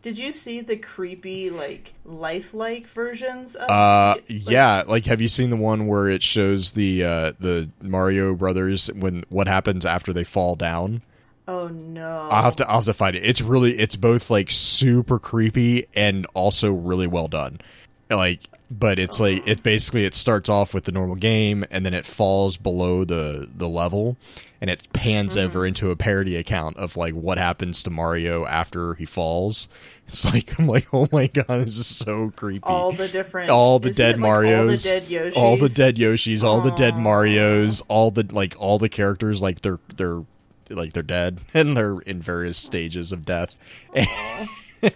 Did 0.01 0.17
you 0.17 0.31
see 0.31 0.61
the 0.61 0.77
creepy, 0.77 1.49
like 1.49 1.93
lifelike 2.05 2.87
versions 2.87 3.55
of? 3.55 3.69
Uh, 3.69 4.13
like- 4.15 4.25
yeah. 4.27 4.83
Like, 4.87 5.05
have 5.05 5.19
you 5.19 5.27
seen 5.27 5.49
the 5.49 5.57
one 5.57 5.87
where 5.87 6.07
it 6.07 6.23
shows 6.23 6.71
the 6.71 7.03
uh, 7.03 7.33
the 7.39 7.69
Mario 7.81 8.33
Brothers 8.33 8.87
when 8.93 9.25
what 9.29 9.47
happens 9.47 9.85
after 9.85 10.13
they 10.13 10.23
fall 10.23 10.55
down? 10.55 11.01
Oh 11.49 11.67
no. 11.67 12.29
I'll 12.31 12.43
have 12.43 12.55
to 12.57 12.69
I'll 12.69 12.77
have 12.77 12.85
to 12.85 12.93
find 12.93 13.15
it. 13.15 13.25
It's 13.25 13.41
really 13.41 13.79
it's 13.79 13.95
both 13.95 14.29
like 14.29 14.51
super 14.51 15.17
creepy 15.17 15.87
and 15.95 16.27
also 16.35 16.71
really 16.71 17.07
well 17.07 17.27
done. 17.27 17.59
Like, 18.07 18.41
but 18.69 18.99
it's 18.99 19.19
like 19.19 19.47
it 19.47 19.63
basically 19.63 20.05
it 20.05 20.13
starts 20.13 20.47
off 20.47 20.75
with 20.75 20.83
the 20.83 20.91
normal 20.91 21.15
game 21.15 21.65
and 21.71 21.83
then 21.83 21.95
it 21.95 22.05
falls 22.05 22.55
below 22.55 23.03
the 23.03 23.49
the 23.51 23.67
level 23.67 24.15
and 24.61 24.69
it 24.69 24.93
pans 24.93 25.35
mm-hmm. 25.35 25.47
over 25.47 25.65
into 25.65 25.89
a 25.89 25.95
parody 25.95 26.35
account 26.35 26.77
of 26.77 26.95
like 26.95 27.15
what 27.15 27.39
happens 27.39 27.81
to 27.81 27.89
Mario 27.89 28.45
after 28.45 28.93
he 28.93 29.05
falls. 29.05 29.67
It's 30.07 30.25
like 30.31 30.59
I'm 30.59 30.67
like, 30.67 30.93
oh 30.93 31.07
my 31.11 31.25
god, 31.25 31.65
this 31.65 31.77
is 31.77 31.87
so 31.87 32.31
creepy 32.35 32.61
all 32.63 32.91
the 32.91 33.07
different, 33.07 33.49
all 33.49 33.79
the 33.79 33.89
dead 33.91 34.19
like, 34.19 34.29
Marios, 34.29 34.59
all 34.59 34.67
the 34.67 34.77
dead 34.77 35.03
Yoshis. 35.03 35.35
all 35.35 35.57
the 35.57 35.69
dead 35.69 35.95
Yoshis, 35.95 36.43
all 36.43 36.61
the 36.61 36.71
dead 36.71 36.93
Marios, 36.93 37.81
all 37.87 38.11
the 38.11 38.27
like 38.31 38.55
all 38.59 38.77
the 38.77 38.89
characters 38.89 39.41
like 39.41 39.61
they're 39.61 39.79
they're 39.97 40.21
like 40.69 40.93
they're 40.93 41.03
dead 41.03 41.41
and 41.53 41.75
they're 41.75 41.99
in 41.99 42.21
various 42.21 42.57
stages 42.57 43.11
of 43.11 43.25
death. 43.25 43.55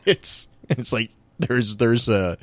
it's 0.05 0.47
it's 0.69 0.93
like 0.93 1.11
there's 1.39 1.77
there's 1.77 2.07
a 2.09 2.37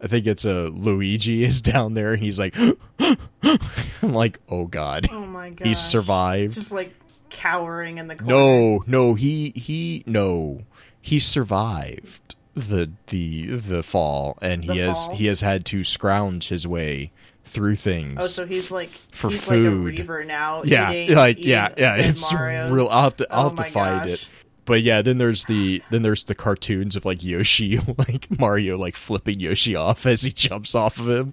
I 0.00 0.06
think 0.06 0.26
it's 0.26 0.44
a 0.44 0.68
Luigi 0.68 1.44
is 1.44 1.60
down 1.60 1.94
there 1.94 2.12
and 2.12 2.22
he's 2.22 2.38
like 2.38 2.56
I'm 3.42 4.12
like 4.14 4.38
oh 4.48 4.66
god 4.66 5.08
Oh 5.10 5.26
my 5.26 5.50
god. 5.50 5.66
he 5.66 5.74
survived. 5.74 6.54
Just 6.54 6.72
like 6.72 6.94
cowering 7.30 7.98
in 7.98 8.08
the 8.08 8.16
corner. 8.16 8.32
No, 8.32 8.84
no, 8.86 9.14
he 9.14 9.52
he 9.54 10.02
no, 10.06 10.62
he 11.00 11.18
survived 11.18 12.36
the 12.54 12.90
the 13.08 13.46
the 13.46 13.82
fall, 13.82 14.36
and 14.42 14.64
he 14.64 14.68
The 14.68 14.86
has 14.86 15.08
he 15.12 15.26
has 15.26 15.40
had 15.40 15.64
to 15.66 15.84
scrounge 15.84 16.48
his 16.48 16.66
way 16.66 17.12
through 17.48 17.72
oh, 17.72 17.76
things. 17.76 18.18
Oh, 18.20 18.26
so 18.26 18.46
he's 18.46 18.70
like 18.70 18.90
for 19.10 19.30
he's 19.30 19.44
food. 19.44 19.64
like 19.64 19.72
a 19.72 19.76
reaver 19.76 20.24
now. 20.24 20.62
yeah, 20.64 20.92
eating, 20.92 21.16
like 21.16 21.38
eating 21.38 21.50
yeah, 21.50 21.74
yeah. 21.76 21.96
It's 21.96 22.32
Marios. 22.32 22.70
real. 22.70 22.88
I'll 22.88 23.02
have 23.04 23.16
to 23.16 23.26
I'll 23.30 23.46
Oh 23.46 23.48
have 23.50 23.56
to 23.56 23.64
find 23.64 24.00
gosh. 24.00 24.10
it. 24.10 24.28
But 24.64 24.82
yeah, 24.82 25.00
then 25.00 25.18
there's 25.18 25.44
the 25.44 25.82
then 25.90 26.02
there's 26.02 26.24
the 26.24 26.34
cartoons 26.34 26.94
of 26.94 27.04
like 27.04 27.24
Yoshi, 27.24 27.78
like 27.98 28.38
Mario, 28.38 28.76
like 28.76 28.96
flipping 28.96 29.40
Yoshi 29.40 29.74
off 29.74 30.04
as 30.06 30.22
he 30.22 30.30
jumps 30.30 30.74
off 30.74 31.00
of 31.00 31.08
him. 31.08 31.32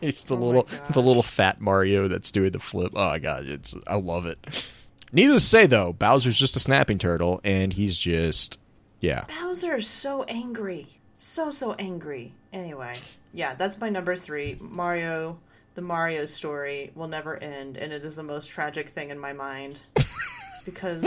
It's 0.00 0.24
the 0.24 0.34
Oh 0.34 0.38
little 0.38 0.68
the 0.90 1.02
little 1.02 1.22
fat 1.22 1.60
Mario 1.60 2.08
that's 2.08 2.30
doing 2.30 2.52
the 2.52 2.58
flip. 2.58 2.92
Oh 2.94 3.18
god, 3.18 3.46
it's 3.46 3.74
I 3.86 3.96
love 3.96 4.26
it. 4.26 4.70
Needless 5.12 5.42
to 5.42 5.48
say 5.48 5.66
though, 5.66 5.92
Bowser's 5.92 6.38
just 6.38 6.56
a 6.56 6.60
snapping 6.60 6.98
turtle, 6.98 7.40
and 7.44 7.72
he's 7.72 7.98
just 7.98 8.58
yeah. 9.00 9.24
Bowser's 9.24 9.88
so 9.88 10.22
angry. 10.24 10.86
so 11.16 11.50
so 11.50 11.74
angry. 11.74 12.32
Anyway, 12.52 12.94
yeah, 13.32 13.54
that's 13.54 13.80
my 13.80 13.88
number 13.88 14.16
three. 14.16 14.56
Mario, 14.60 15.38
the 15.74 15.82
Mario 15.82 16.24
story 16.24 16.90
will 16.94 17.08
never 17.08 17.36
end, 17.36 17.76
and 17.76 17.92
it 17.92 18.04
is 18.04 18.16
the 18.16 18.22
most 18.22 18.50
tragic 18.50 18.90
thing 18.90 19.10
in 19.10 19.18
my 19.18 19.32
mind 19.32 19.80
because 20.64 21.06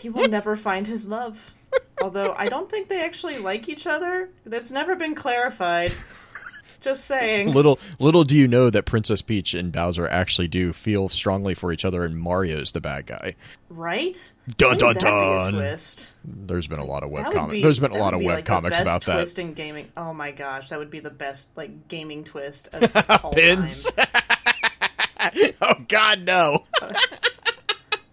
he 0.00 0.08
will 0.08 0.28
never 0.28 0.56
find 0.56 0.86
his 0.86 1.08
love. 1.08 1.54
Although 2.02 2.34
I 2.36 2.46
don't 2.46 2.70
think 2.70 2.88
they 2.88 3.02
actually 3.02 3.38
like 3.38 3.68
each 3.68 3.86
other. 3.86 4.30
That's 4.46 4.70
never 4.70 4.96
been 4.96 5.14
clarified. 5.14 5.92
Just 6.80 7.04
saying. 7.04 7.52
Little 7.52 7.78
little 7.98 8.24
do 8.24 8.36
you 8.36 8.48
know 8.48 8.70
that 8.70 8.84
Princess 8.84 9.22
Peach 9.22 9.54
and 9.54 9.70
Bowser 9.72 10.08
actually 10.08 10.48
do 10.48 10.72
feel 10.72 11.08
strongly 11.08 11.54
for 11.54 11.72
each 11.72 11.84
other, 11.84 12.04
and 12.04 12.18
Mario's 12.18 12.72
the 12.72 12.80
bad 12.80 13.06
guy. 13.06 13.34
Right? 13.68 14.32
Dun 14.56 14.78
dun 14.78 14.94
be 14.94 15.00
dun. 15.00 15.52
twist? 15.54 16.08
There's 16.24 16.66
been 16.66 16.78
a 16.78 16.84
lot 16.84 17.02
of 17.02 17.10
web 17.10 17.32
comics. 17.32 17.62
There's 17.62 17.78
been 17.78 17.92
a 17.92 17.98
lot 17.98 18.14
of 18.14 18.20
web 18.20 18.36
like, 18.36 18.44
comics 18.44 18.80
about 18.80 19.04
that. 19.04 19.14
twist 19.14 19.38
in 19.38 19.54
gaming. 19.54 19.90
Oh 19.96 20.12
my 20.14 20.32
gosh, 20.32 20.70
that 20.70 20.78
would 20.78 20.90
be 20.90 21.00
the 21.00 21.10
best 21.10 21.56
like 21.56 21.88
gaming 21.88 22.24
twist 22.24 22.68
of 22.72 22.90
all 23.24 23.32
Pins. 23.32 23.90
time. 23.92 24.06
oh 25.62 25.74
God, 25.88 26.22
no! 26.22 26.64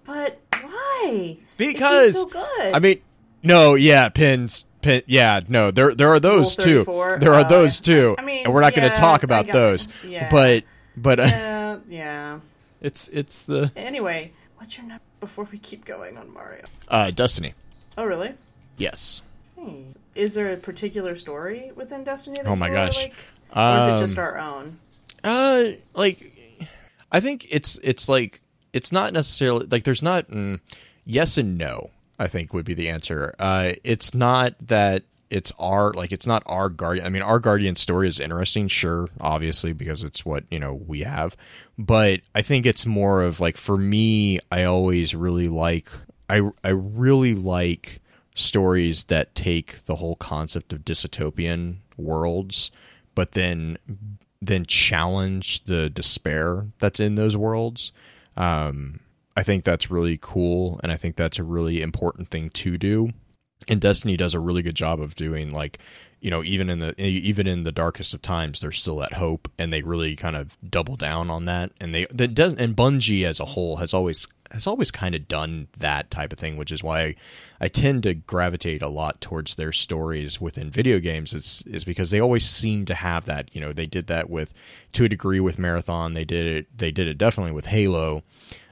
But 0.05 0.39
why? 0.61 1.37
Because 1.57 2.13
so 2.13 2.27
good. 2.27 2.73
I 2.73 2.79
mean, 2.79 3.01
no, 3.43 3.75
yeah, 3.75 4.07
pins. 4.07 4.65
Pin, 4.87 5.01
yeah, 5.05 5.41
no, 5.49 5.69
there 5.69 5.93
there 5.93 6.07
are 6.13 6.19
those 6.19 6.55
too. 6.55 6.85
There 6.85 7.33
are 7.33 7.41
uh, 7.41 7.43
those 7.43 7.81
too, 7.81 8.15
I 8.17 8.21
mean, 8.21 8.45
and 8.45 8.53
we're 8.53 8.61
not 8.61 8.73
going 8.73 8.89
to 8.89 8.95
talk 8.95 9.23
about 9.23 9.45
those. 9.45 9.85
yeah. 10.05 10.29
But 10.29 10.63
but 10.95 11.19
uh, 11.19 11.23
yeah, 11.23 11.79
yeah. 11.89 12.39
it's 12.79 13.09
it's 13.09 13.41
the 13.41 13.69
Anyway, 13.75 14.31
what's 14.55 14.77
your 14.77 14.87
number 14.87 15.03
before 15.19 15.45
we 15.51 15.57
keep 15.57 15.83
going 15.83 16.15
on 16.17 16.33
Mario? 16.33 16.63
uh, 16.87 17.11
Destiny. 17.11 17.53
Oh, 17.97 18.05
really? 18.05 18.33
Yes. 18.77 19.23
Hmm. 19.59 19.91
Is 20.15 20.35
there 20.35 20.53
a 20.53 20.57
particular 20.57 21.17
story 21.17 21.73
within 21.75 22.05
Destiny? 22.05 22.37
That 22.37 22.47
Oh 22.47 22.55
my 22.55 22.69
gosh. 22.69 22.97
Like? 22.97 23.13
Or 23.55 23.79
is 23.79 24.01
it 24.01 24.05
just 24.05 24.17
Um, 24.17 24.23
our 24.23 24.37
own? 24.37 24.79
Uh, 25.21 25.65
like, 25.95 26.31
I 27.11 27.19
think 27.19 27.45
it's 27.49 27.77
it's 27.83 28.07
like 28.07 28.39
it's 28.71 28.93
not 28.93 29.11
necessarily 29.11 29.65
like 29.69 29.83
there's 29.83 30.01
not 30.01 30.29
mm, 30.29 30.61
yes 31.05 31.37
and 31.37 31.57
no. 31.57 31.89
I 32.19 32.27
think 32.27 32.53
would 32.53 32.65
be 32.65 32.73
the 32.73 32.89
answer. 32.89 33.35
Uh, 33.39 33.73
it's 33.83 34.13
not 34.13 34.55
that 34.59 35.03
it's 35.29 35.51
our 35.59 35.93
like 35.93 36.11
it's 36.11 36.27
not 36.27 36.43
our 36.45 36.69
guardian. 36.69 37.05
I 37.05 37.09
mean, 37.09 37.21
our 37.21 37.39
guardian 37.39 37.75
story 37.75 38.07
is 38.07 38.19
interesting, 38.19 38.67
sure, 38.67 39.09
obviously 39.19 39.73
because 39.73 40.03
it's 40.03 40.25
what 40.25 40.43
you 40.49 40.59
know 40.59 40.73
we 40.73 41.01
have. 41.01 41.35
But 41.77 42.21
I 42.33 42.41
think 42.41 42.65
it's 42.65 42.85
more 42.85 43.21
of 43.21 43.39
like 43.39 43.57
for 43.57 43.77
me, 43.77 44.39
I 44.51 44.63
always 44.63 45.13
really 45.13 45.47
like 45.47 45.89
I 46.29 46.49
I 46.63 46.69
really 46.69 47.35
like 47.35 47.99
stories 48.35 49.05
that 49.05 49.33
take 49.35 49.85
the 49.85 49.95
whole 49.95 50.15
concept 50.15 50.71
of 50.71 50.85
dystopian 50.85 51.77
worlds 51.97 52.69
but 53.17 53.31
then 53.31 53.79
then 54.39 54.63
challenge 54.63 55.63
the 55.63 55.89
despair 55.89 56.67
that's 56.77 56.99
in 56.99 57.15
those 57.15 57.35
worlds. 57.35 57.91
Um, 58.37 58.99
I 59.37 59.43
think 59.43 59.63
that's 59.63 59.91
really 59.91 60.17
cool, 60.19 60.79
and 60.81 60.91
I 60.91 60.97
think 60.97 61.15
that's 61.15 61.37
a 61.37 61.43
really 61.43 61.83
important 61.83 62.31
thing 62.31 62.49
to 62.49 62.75
do. 62.75 63.11
And 63.69 63.79
Destiny 63.79 64.17
does 64.17 64.33
a 64.33 64.39
really 64.39 64.63
good 64.63 64.73
job 64.73 64.99
of 64.99 65.15
doing 65.15 65.51
like, 65.51 65.77
you 66.19 66.31
know, 66.31 66.43
even 66.43 66.71
in 66.71 66.79
the 66.79 66.99
even 66.99 67.45
in 67.45 67.61
the 67.61 67.71
darkest 67.71 68.15
of 68.15 68.23
times, 68.23 68.59
there's 68.59 68.79
still 68.79 68.97
that 68.97 69.13
hope, 69.13 69.47
and 69.59 69.71
they 69.71 69.83
really 69.83 70.15
kind 70.15 70.35
of 70.35 70.57
double 70.67 70.95
down 70.95 71.29
on 71.29 71.45
that. 71.45 71.71
And 71.79 71.93
they 71.93 72.07
that 72.09 72.33
does 72.33 72.55
and 72.55 72.75
Bungie 72.75 73.25
as 73.25 73.39
a 73.39 73.45
whole 73.45 73.75
has 73.75 73.93
always 73.93 74.25
has 74.49 74.65
always 74.65 74.89
kind 74.89 75.13
of 75.13 75.27
done 75.27 75.67
that 75.77 76.09
type 76.09 76.33
of 76.33 76.39
thing, 76.39 76.57
which 76.57 76.71
is 76.71 76.81
why 76.81 77.01
I, 77.01 77.15
I 77.61 77.67
tend 77.67 78.03
to 78.03 78.15
gravitate 78.15 78.81
a 78.81 78.87
lot 78.87 79.21
towards 79.21 79.53
their 79.53 79.71
stories 79.71 80.41
within 80.41 80.71
video 80.71 80.99
games. 80.99 81.35
It's 81.35 81.61
is 81.67 81.83
because 81.83 82.09
they 82.09 82.19
always 82.19 82.49
seem 82.49 82.85
to 82.85 82.95
have 82.95 83.25
that. 83.25 83.53
You 83.53 83.61
know, 83.61 83.71
they 83.71 83.85
did 83.85 84.07
that 84.07 84.31
with 84.31 84.55
to 84.93 85.03
a 85.03 85.09
degree 85.09 85.39
with 85.39 85.59
Marathon. 85.59 86.13
They 86.13 86.25
did 86.25 86.47
it. 86.47 86.75
They 86.75 86.89
did 86.89 87.07
it 87.07 87.19
definitely 87.19 87.51
with 87.51 87.67
Halo, 87.67 88.23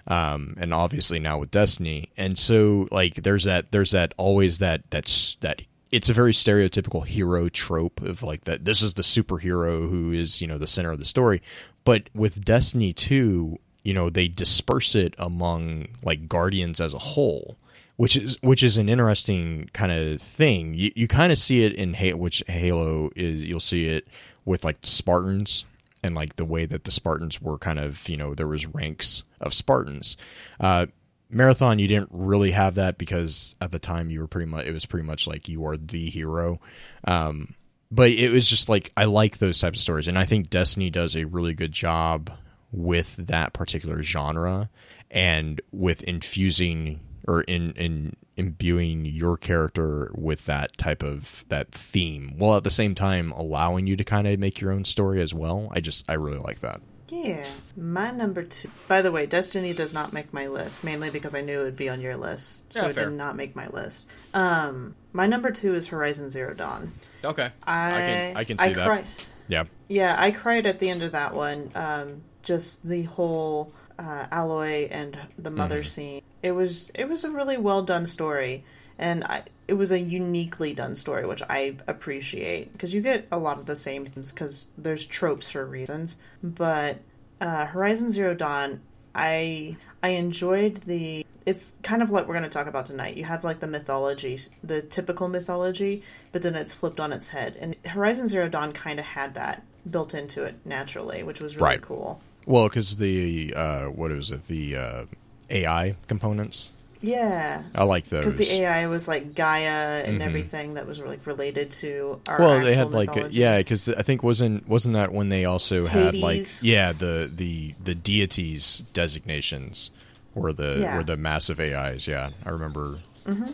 um, 0.08 0.56
and 0.60 0.74
obviously 0.74 1.20
now 1.20 1.40
with 1.40 1.52
Destiny. 1.52 2.10
And 2.18 2.38
so 2.38 2.88
like 2.92 3.16
there's 3.16 3.44
that 3.46 3.72
there's 3.72 3.92
that 3.92 4.14
always 4.18 4.60
that 4.60 4.90
that's 4.90 5.36
that. 5.42 5.62
It's 5.92 6.10
a 6.10 6.14
very 6.14 6.34
stereotypical 6.34 7.06
hero 7.06 7.48
trope 7.48 8.02
of 8.02 8.22
like 8.22 8.44
that. 8.46 8.66
This 8.66 8.82
is 8.82 8.96
the 8.96 9.02
superhero 9.02 9.90
who 9.90 10.12
is 10.12 10.42
you 10.42 10.48
know 10.48 10.58
the 10.58 10.68
center 10.68 10.92
of 10.92 11.00
the 11.00 11.06
story. 11.06 11.42
But 11.84 12.10
with 12.14 12.44
Destiny 12.44 12.94
2, 12.94 13.60
you 13.86 13.94
know 13.94 14.10
they 14.10 14.28
disperse 14.28 14.96
it 14.96 15.14
among 15.18 15.88
like 16.04 16.28
guardians 16.28 16.82
as 16.82 16.94
a 16.94 17.00
whole 17.00 17.56
which 17.96 18.18
is 18.18 18.38
which 18.42 18.64
is 18.64 18.78
an 18.78 18.90
interesting 18.90 19.70
kind 19.72 19.92
of 19.92 20.22
thing 20.22 20.74
you, 20.74 20.92
you 20.96 21.08
kind 21.08 21.32
of 21.32 21.38
see 21.38 21.64
it 21.64 21.74
in 21.74 21.94
halo 21.94 22.18
which 22.18 22.44
halo 22.48 23.10
is 23.16 23.44
you'll 23.44 23.60
see 23.62 23.88
it 23.88 24.06
with 24.44 24.66
like 24.66 24.82
the 24.82 24.88
spartans 24.88 25.64
and 26.06 26.16
like 26.16 26.36
the 26.36 26.46
way 26.46 26.66
that 26.66 26.84
the 26.86 26.92
spartans 26.92 27.42
were 27.42 27.58
kind 27.58 27.80
of 27.80 28.08
you 28.08 28.18
know 28.18 28.34
there 28.34 28.48
was 28.48 28.66
ranks 28.68 29.24
of 29.42 29.54
spartans. 29.54 30.16
Uh 30.60 30.88
marathon 31.28 31.80
you 31.80 31.88
didn't 31.88 32.10
really 32.12 32.52
have 32.52 32.76
that 32.76 32.98
because 32.98 33.56
at 33.60 33.72
the 33.72 33.80
time 33.80 34.12
you 34.12 34.20
were 34.20 34.28
pretty 34.28 34.50
much 34.50 34.66
it 34.66 34.72
was 34.72 34.86
pretty 34.86 35.06
much 35.06 35.28
like 35.28 35.50
you 35.50 35.66
are 35.66 35.76
the 35.76 36.10
hero. 36.10 36.60
Um 37.04 37.56
but 37.92 38.12
it 38.12 38.32
was 38.32 38.50
just 38.50 38.70
like 38.70 38.92
I 38.98 39.06
like 39.06 39.38
those 39.38 39.60
types 39.60 39.80
of 39.80 39.84
stories, 39.84 40.08
and 40.08 40.18
I 40.18 40.26
think 40.26 40.50
Destiny 40.50 40.90
does 40.90 41.16
a 41.16 41.26
really 41.26 41.54
good 41.54 41.72
job 41.72 42.32
with 42.72 43.16
that 43.16 43.54
particular 43.54 44.04
genre 44.04 44.70
and 45.12 45.62
with 45.72 46.04
infusing 46.04 47.00
or 47.28 47.42
in 47.42 47.74
in 47.74 48.16
imbuing 48.38 49.06
your 49.06 49.38
character 49.38 50.12
with 50.16 50.46
that 50.46 50.78
type 50.78 51.04
of 51.04 51.46
that 51.50 51.72
theme, 51.72 52.34
while 52.38 52.58
at 52.58 52.64
the 52.64 52.72
same 52.72 52.96
time 52.96 53.32
allowing 53.32 53.88
you 53.88 53.96
to 53.96 54.04
kind 54.04 54.28
of 54.28 54.40
make 54.40 54.60
your 54.62 54.72
own 54.72 54.86
story 54.86 55.22
as 55.22 55.34
well. 55.34 55.70
I 55.72 55.80
just 55.80 56.04
I 56.10 56.14
really 56.14 56.38
like 56.40 56.60
that. 56.62 56.82
Yeah, 57.10 57.46
my 57.78 58.10
number 58.12 58.42
two. 58.44 58.70
By 58.88 59.04
the 59.04 59.12
way, 59.12 59.28
Destiny 59.28 59.74
does 59.74 59.94
not 59.94 60.12
make 60.12 60.34
my 60.34 60.48
list, 60.48 60.84
mainly 60.84 61.12
because 61.12 61.36
I 61.36 61.42
knew 61.42 61.62
it 61.62 61.64
would 61.64 61.76
be 61.76 61.88
on 61.88 62.02
your 62.02 62.18
list, 62.18 62.64
so 62.74 62.82
Yeah, 62.82 62.90
it 62.90 62.94
fair. 62.96 63.10
did 63.10 63.16
not 63.18 63.36
make 63.36 63.56
my 63.56 63.68
list. 63.68 64.06
Um, 64.34 64.96
my 65.14 65.28
number 65.28 65.52
two 65.52 65.76
is 65.76 65.88
Horizon 65.88 66.30
Zero 66.32 66.56
Dawn. 66.56 66.94
Okay, 67.24 67.52
I 67.64 67.94
I 67.96 68.02
can 68.02 68.38
I 68.38 68.44
can 68.44 68.58
see 68.58 68.74
that. 68.74 68.88
cried- 68.88 69.06
Yeah, 69.48 69.66
Yeah, 69.88 70.16
I 70.18 70.32
cried 70.32 70.66
at 70.66 70.80
the 70.80 70.90
end 70.90 71.04
of 71.04 71.12
that 71.12 71.36
one. 71.36 71.70
Um, 71.76 72.24
just 72.42 72.88
the 72.88 73.04
whole 73.04 73.72
uh, 74.00 74.26
Aloy 74.32 74.88
and 74.92 75.18
the 75.38 75.52
mother 75.52 75.82
Mm-hmm. 75.82 75.88
scene. 75.88 76.22
It 76.46 76.52
was 76.52 76.92
it 76.94 77.10
was 77.10 77.24
a 77.24 77.32
really 77.32 77.58
well 77.58 77.82
done 77.82 78.06
story, 78.06 78.64
and 79.00 79.24
I, 79.24 79.44
it 79.68 79.74
was 79.74 79.92
a 79.92 80.00
uniquely 80.00 80.76
done 80.76 80.96
story, 80.96 81.26
which 81.26 81.42
I 81.50 81.76
appreciate 81.88 82.72
because 82.72 82.94
you 82.94 83.02
get 83.02 83.28
a 83.32 83.40
lot 83.40 83.58
of 83.58 83.66
the 83.66 83.76
same 83.76 84.06
things 84.06 84.30
because 84.32 84.68
there's 84.78 85.06
tropes 85.08 85.50
for 85.50 85.66
reasons. 85.66 86.18
But 86.44 87.00
uh, 87.42 87.66
Horizon 87.66 88.12
Zero 88.12 88.36
Dawn, 88.36 88.82
I 89.16 89.76
I 90.04 90.10
enjoyed 90.10 90.82
the. 90.86 91.26
It's 91.48 91.76
kind 91.82 92.04
of 92.04 92.12
like 92.12 92.28
we're 92.28 92.36
going 92.36 92.44
to 92.44 92.50
talk 92.50 92.68
about 92.68 92.86
tonight. 92.86 93.18
You 93.18 93.24
have 93.24 93.44
like 93.44 93.60
the 93.60 93.68
mythology, 93.68 94.38
the 94.64 94.84
typical 94.84 95.28
mythology, 95.28 96.04
but 96.32 96.44
then 96.44 96.54
it's 96.54 96.76
flipped 96.76 97.00
on 97.00 97.12
its 97.12 97.30
head. 97.30 97.56
And 97.60 97.76
Horizon 97.88 98.28
Zero 98.28 98.48
Dawn 98.50 98.72
kind 98.72 99.00
of 99.00 99.06
had 99.06 99.34
that 99.34 99.64
built 99.90 100.14
into 100.14 100.44
it 100.44 100.56
naturally, 100.64 101.24
which 101.24 101.40
was 101.40 101.56
really 101.56 101.66
Right. 101.66 101.82
cool. 101.82 102.22
well, 102.46 102.68
because 102.68 102.98
the 102.98 103.52
uh, 103.56 103.86
what 103.88 104.12
is 104.12 104.30
it 104.30 104.48
the 104.48 104.76
uh, 104.76 105.06
AI 105.50 105.96
components. 106.08 106.72
Yeah, 107.02 107.62
I 107.76 107.84
like 107.84 108.06
those 108.06 108.22
because 108.22 108.38
the 108.38 108.52
AI 108.52 108.88
was 108.88 109.08
like 109.08 109.36
Gaia 109.36 110.02
and 110.06 110.24
everything 110.24 110.74
that 110.74 110.88
was 110.88 110.98
like 110.98 111.28
related 111.28 111.72
to 111.74 112.20
our. 112.28 112.36
Mm-hmm. 112.40 112.44
well 112.44 112.60
they 112.62 112.74
had 112.74 112.86
actual 112.88 112.92
like 112.98 113.10
mythology. 113.10 113.38
yeah 113.40 113.58
because 113.60 113.90
i 113.90 114.02
think 114.02 114.24
wasn't 114.24 114.68
wasn't 114.68 114.94
that 114.96 115.12
when 115.14 115.30
they 115.30 115.46
also 115.46 115.86
had 115.86 116.16
like 116.16 116.46
yeah 116.64 116.94
the 116.94 117.30
the 117.32 117.74
the 117.84 117.94
deities 117.94 118.80
designations 118.94 119.92
were 120.34 120.52
the 120.52 120.80
Yeah. 120.80 120.98
were 120.98 121.04
the 121.04 121.16
massive 121.18 121.60
ais 121.60 122.08
yeah 122.08 122.32
i 122.44 122.50
remember 122.50 122.98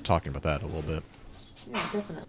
talking 0.04 0.30
about 0.30 0.44
that 0.44 0.62
a 0.64 0.68
little 0.68 0.84
bit 0.84 1.04
Yeah, 1.70 1.90
definitely. 1.92 2.24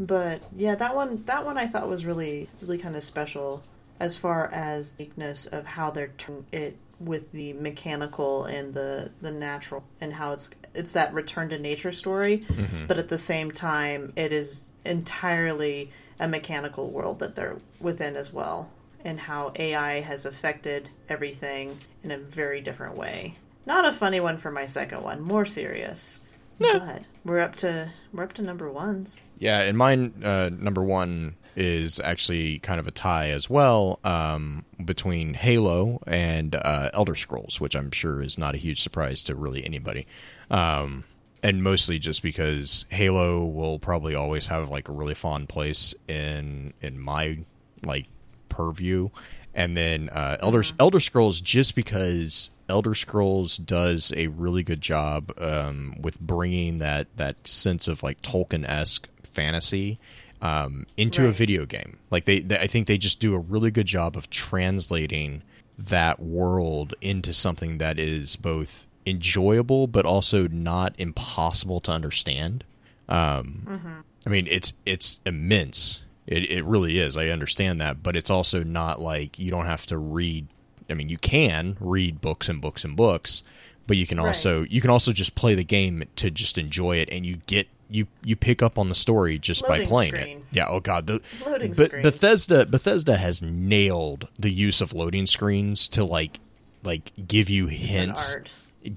But 0.00 0.42
yeah, 0.56 0.74
that 0.76 0.94
one 0.96 1.22
that 1.26 1.44
one 1.44 1.58
I 1.58 1.66
thought 1.66 1.86
was 1.88 2.04
really 2.06 2.48
really 2.62 2.78
kind 2.78 2.96
of 2.96 3.04
special 3.04 3.62
as 4.00 4.16
far 4.16 4.48
as 4.52 4.92
the 4.92 5.04
uniqueness 5.04 5.46
of 5.46 5.66
how 5.66 5.90
they're 5.90 6.10
turning 6.18 6.46
it 6.50 6.76
with 7.04 7.32
the 7.32 7.52
mechanical 7.54 8.44
and 8.44 8.74
the 8.74 9.10
the 9.20 9.30
natural 9.30 9.84
and 10.00 10.12
how 10.12 10.32
it's 10.32 10.50
it's 10.74 10.92
that 10.92 11.12
return 11.12 11.48
to 11.50 11.58
nature 11.58 11.92
story, 11.92 12.46
but 12.88 12.98
at 12.98 13.08
the 13.08 13.18
same 13.18 13.50
time 13.50 14.12
it 14.16 14.32
is 14.32 14.68
entirely 14.84 15.90
a 16.18 16.28
mechanical 16.28 16.90
world 16.90 17.18
that 17.18 17.34
they're 17.34 17.56
within 17.80 18.16
as 18.16 18.32
well 18.32 18.70
and 19.04 19.18
how 19.18 19.52
AI 19.56 20.00
has 20.00 20.24
affected 20.24 20.88
everything 21.08 21.78
in 22.04 22.10
a 22.10 22.18
very 22.18 22.60
different 22.60 22.96
way. 22.96 23.36
Not 23.66 23.84
a 23.84 23.92
funny 23.92 24.20
one 24.20 24.38
for 24.38 24.50
my 24.50 24.66
second 24.66 25.02
one, 25.02 25.20
more 25.20 25.44
serious. 25.44 26.20
But 26.60 27.02
we're 27.24 27.40
up 27.40 27.56
to 27.56 27.90
we're 28.12 28.22
up 28.24 28.32
to 28.34 28.42
number 28.42 28.70
ones. 28.70 29.20
yeah 29.38 29.62
and 29.62 29.76
mine 29.76 30.14
uh, 30.22 30.50
number 30.56 30.82
one 30.82 31.34
is 31.56 32.00
actually 32.00 32.58
kind 32.60 32.80
of 32.80 32.86
a 32.86 32.90
tie 32.90 33.30
as 33.30 33.48
well 33.50 33.98
um, 34.04 34.64
between 34.84 35.34
halo 35.34 36.00
and 36.06 36.54
uh, 36.54 36.90
elder 36.94 37.14
scrolls 37.14 37.60
which 37.60 37.74
i'm 37.74 37.90
sure 37.90 38.22
is 38.22 38.38
not 38.38 38.54
a 38.54 38.58
huge 38.58 38.80
surprise 38.80 39.22
to 39.22 39.34
really 39.34 39.64
anybody 39.64 40.06
um, 40.50 41.04
and 41.42 41.62
mostly 41.62 41.98
just 41.98 42.22
because 42.22 42.86
Halo 42.90 43.44
will 43.44 43.78
probably 43.78 44.14
always 44.14 44.46
have 44.46 44.68
like 44.68 44.88
a 44.88 44.92
really 44.92 45.14
fond 45.14 45.48
place 45.48 45.94
in 46.06 46.72
in 46.80 46.98
my 46.98 47.38
like 47.82 48.06
purview, 48.48 49.08
and 49.54 49.76
then 49.76 50.08
uh, 50.10 50.36
Elder 50.40 50.60
Mm-hmm. 50.60 50.76
Elder 50.78 51.00
Scrolls 51.00 51.40
just 51.40 51.74
because 51.74 52.50
Elder 52.68 52.94
Scrolls 52.94 53.56
does 53.56 54.12
a 54.16 54.28
really 54.28 54.62
good 54.62 54.80
job 54.80 55.32
um, 55.38 55.96
with 56.00 56.20
bringing 56.20 56.78
that 56.78 57.08
that 57.16 57.46
sense 57.46 57.88
of 57.88 58.02
like 58.02 58.22
Tolkien 58.22 58.64
esque 58.68 59.08
fantasy 59.24 59.98
um, 60.42 60.86
into 60.96 61.26
a 61.26 61.32
video 61.32 61.64
game. 61.64 61.98
Like 62.10 62.24
they, 62.26 62.40
they, 62.40 62.58
I 62.58 62.66
think 62.66 62.86
they 62.86 62.98
just 62.98 63.20
do 63.20 63.34
a 63.34 63.38
really 63.38 63.70
good 63.70 63.86
job 63.86 64.16
of 64.16 64.28
translating 64.28 65.42
that 65.78 66.20
world 66.20 66.94
into 67.00 67.32
something 67.32 67.78
that 67.78 67.98
is 67.98 68.36
both 68.36 68.86
enjoyable 69.06 69.86
but 69.86 70.04
also 70.04 70.46
not 70.48 70.94
impossible 70.98 71.80
to 71.80 71.90
understand. 71.90 72.64
Um, 73.08 74.04
I 74.26 74.28
mean, 74.30 74.46
it's 74.50 74.72
it's 74.86 75.20
immense. 75.26 76.02
It 76.26 76.50
it 76.50 76.64
really 76.64 76.98
is. 76.98 77.16
I 77.16 77.28
understand 77.28 77.80
that, 77.80 78.02
but 78.02 78.14
it's 78.16 78.30
also 78.30 78.62
not 78.62 79.00
like 79.00 79.38
you 79.38 79.50
don't 79.50 79.66
have 79.66 79.86
to 79.86 79.98
read. 79.98 80.46
I 80.88 80.94
mean, 80.94 81.08
you 81.08 81.18
can 81.18 81.76
read 81.80 82.20
books 82.20 82.48
and 82.48 82.60
books 82.60 82.84
and 82.84 82.96
books, 82.96 83.42
but 83.86 83.96
you 83.96 84.06
can 84.06 84.18
Right. 84.18 84.28
also 84.28 84.62
you 84.70 84.80
can 84.80 84.90
also 84.90 85.12
just 85.12 85.34
play 85.34 85.54
the 85.54 85.64
game 85.64 86.04
to 86.16 86.30
just 86.30 86.56
enjoy 86.58 86.96
it, 86.96 87.08
and 87.10 87.26
you 87.26 87.38
get 87.46 87.66
you 87.92 88.06
you 88.24 88.36
pick 88.36 88.62
up 88.62 88.78
on 88.78 88.88
the 88.88 88.94
story 88.94 89.38
just 89.38 89.66
by 89.66 89.84
playing 89.84 90.14
screen. 90.14 90.38
it. 90.38 90.44
Yeah. 90.50 90.66
Oh 90.68 90.80
God. 90.80 91.06
The 91.06 91.20
Loading 91.44 91.72
Be- 91.72 91.84
screen. 91.84 92.02
Bethesda 92.02 92.66
Bethesda 92.66 93.16
has 93.16 93.42
nailed 93.42 94.28
the 94.38 94.50
use 94.50 94.80
of 94.80 94.92
loading 94.92 95.26
screens 95.26 95.88
to 95.88 96.04
like 96.04 96.40
like 96.82 97.12
give 97.28 97.48
you 97.48 97.66
hints 97.66 98.36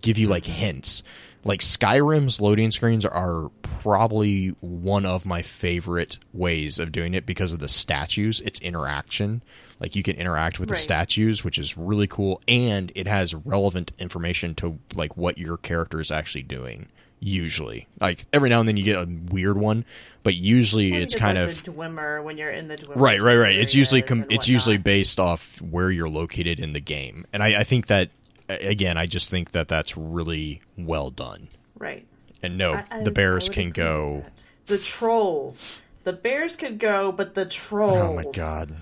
give 0.02 0.18
you 0.18 0.28
like 0.28 0.44
mm-hmm. 0.44 0.54
hints. 0.54 1.04
Like 1.44 1.60
Skyrim's 1.60 2.42
loading 2.42 2.72
screens 2.72 3.06
are 3.06 3.52
probably 3.62 4.50
one 4.62 5.06
of 5.06 5.26
my 5.28 5.44
favorite 5.44 6.18
ways 6.34 6.80
of 6.80 6.92
doing 6.92 7.14
it 7.14 7.28
because 7.28 7.54
of 7.54 7.60
the 7.60 7.68
statues. 7.68 8.42
It's 8.42 8.60
interaction. 8.62 9.44
Like 9.80 9.96
you 9.96 10.02
can 10.02 10.16
interact 10.16 10.60
with 10.60 10.70
the 10.70 10.76
statues, 10.76 11.44
which 11.44 11.60
is 11.60 11.78
really 11.78 12.08
cool, 12.08 12.42
and 12.48 12.92
it 12.96 13.08
has 13.08 13.36
relevant 13.36 13.92
information 14.00 14.56
to 14.56 14.80
like 14.96 15.18
what 15.18 15.38
your 15.38 15.58
character 15.58 16.00
is 16.00 16.12
actually 16.12 16.44
doing. 16.44 16.88
Usually, 17.28 17.88
like 18.00 18.28
every 18.32 18.50
now 18.50 18.60
and 18.60 18.70
then 18.70 18.78
you 18.78 18.84
get 18.84 18.98
a 18.98 19.10
weird 19.32 19.58
one, 19.58 19.84
but 20.22 20.36
usually 20.36 20.92
Well, 20.92 21.02
it's 21.02 21.16
kind 21.16 21.40
of 21.40 21.50
Dwemer 21.64 22.24
when 22.24 22.38
you're 22.38 22.52
in 22.52 22.68
the 22.68 22.78
Dwemer 22.78 22.96
right 22.98 23.20
right 23.20 23.36
right 23.36 23.56
it's 23.56 23.74
usually 23.74 24.04
com- 24.04 24.26
it's 24.30 24.48
usually 24.48 24.78
based 24.78 25.20
off 25.20 25.60
where 25.60 25.90
you're 25.90 26.08
located 26.08 26.60
in 26.60 26.74
the 26.74 26.80
game 26.80 27.26
and 27.34 27.42
I, 27.42 27.62
I 27.62 27.64
think 27.64 27.88
that 27.88 28.12
again 28.48 28.96
i 28.96 29.08
just 29.08 29.32
think 29.32 29.54
that 29.54 29.68
that's 29.68 29.98
really 29.98 30.62
well 30.78 31.10
done 31.10 31.48
right. 31.80 32.06
and 32.44 32.60
no 32.60 32.74
I- 32.74 32.86
I- 32.92 33.04
the 33.04 33.10
bears 33.12 33.50
can 33.50 33.72
go. 33.72 34.26
The 34.68 34.78
trolls. 34.78 35.82
The 36.04 36.14
bears 36.14 36.56
could 36.56 36.78
go, 36.78 37.12
but 37.12 37.34
the 37.34 37.46
trolls. 37.48 37.98
oh 37.98 38.14
my 38.14 38.26
god 38.36 38.76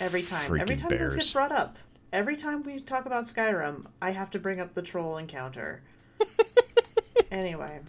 Every 0.00 0.22
time, 0.22 0.60
every 0.60 0.76
time 0.76 0.90
bears. 0.90 1.12
this 1.14 1.16
gets 1.16 1.32
brought 1.32 1.52
up, 1.52 1.78
every 2.12 2.36
time 2.36 2.62
we 2.62 2.78
talk 2.80 3.06
about 3.06 3.24
Skyrim, 3.24 3.86
I 4.02 4.10
have 4.10 4.28
to 4.32 4.38
bring 4.38 4.60
up 4.60 4.74
the 4.74 4.82
troll 4.82 5.16
encounter. 5.16 5.80
anyway, 7.30 7.80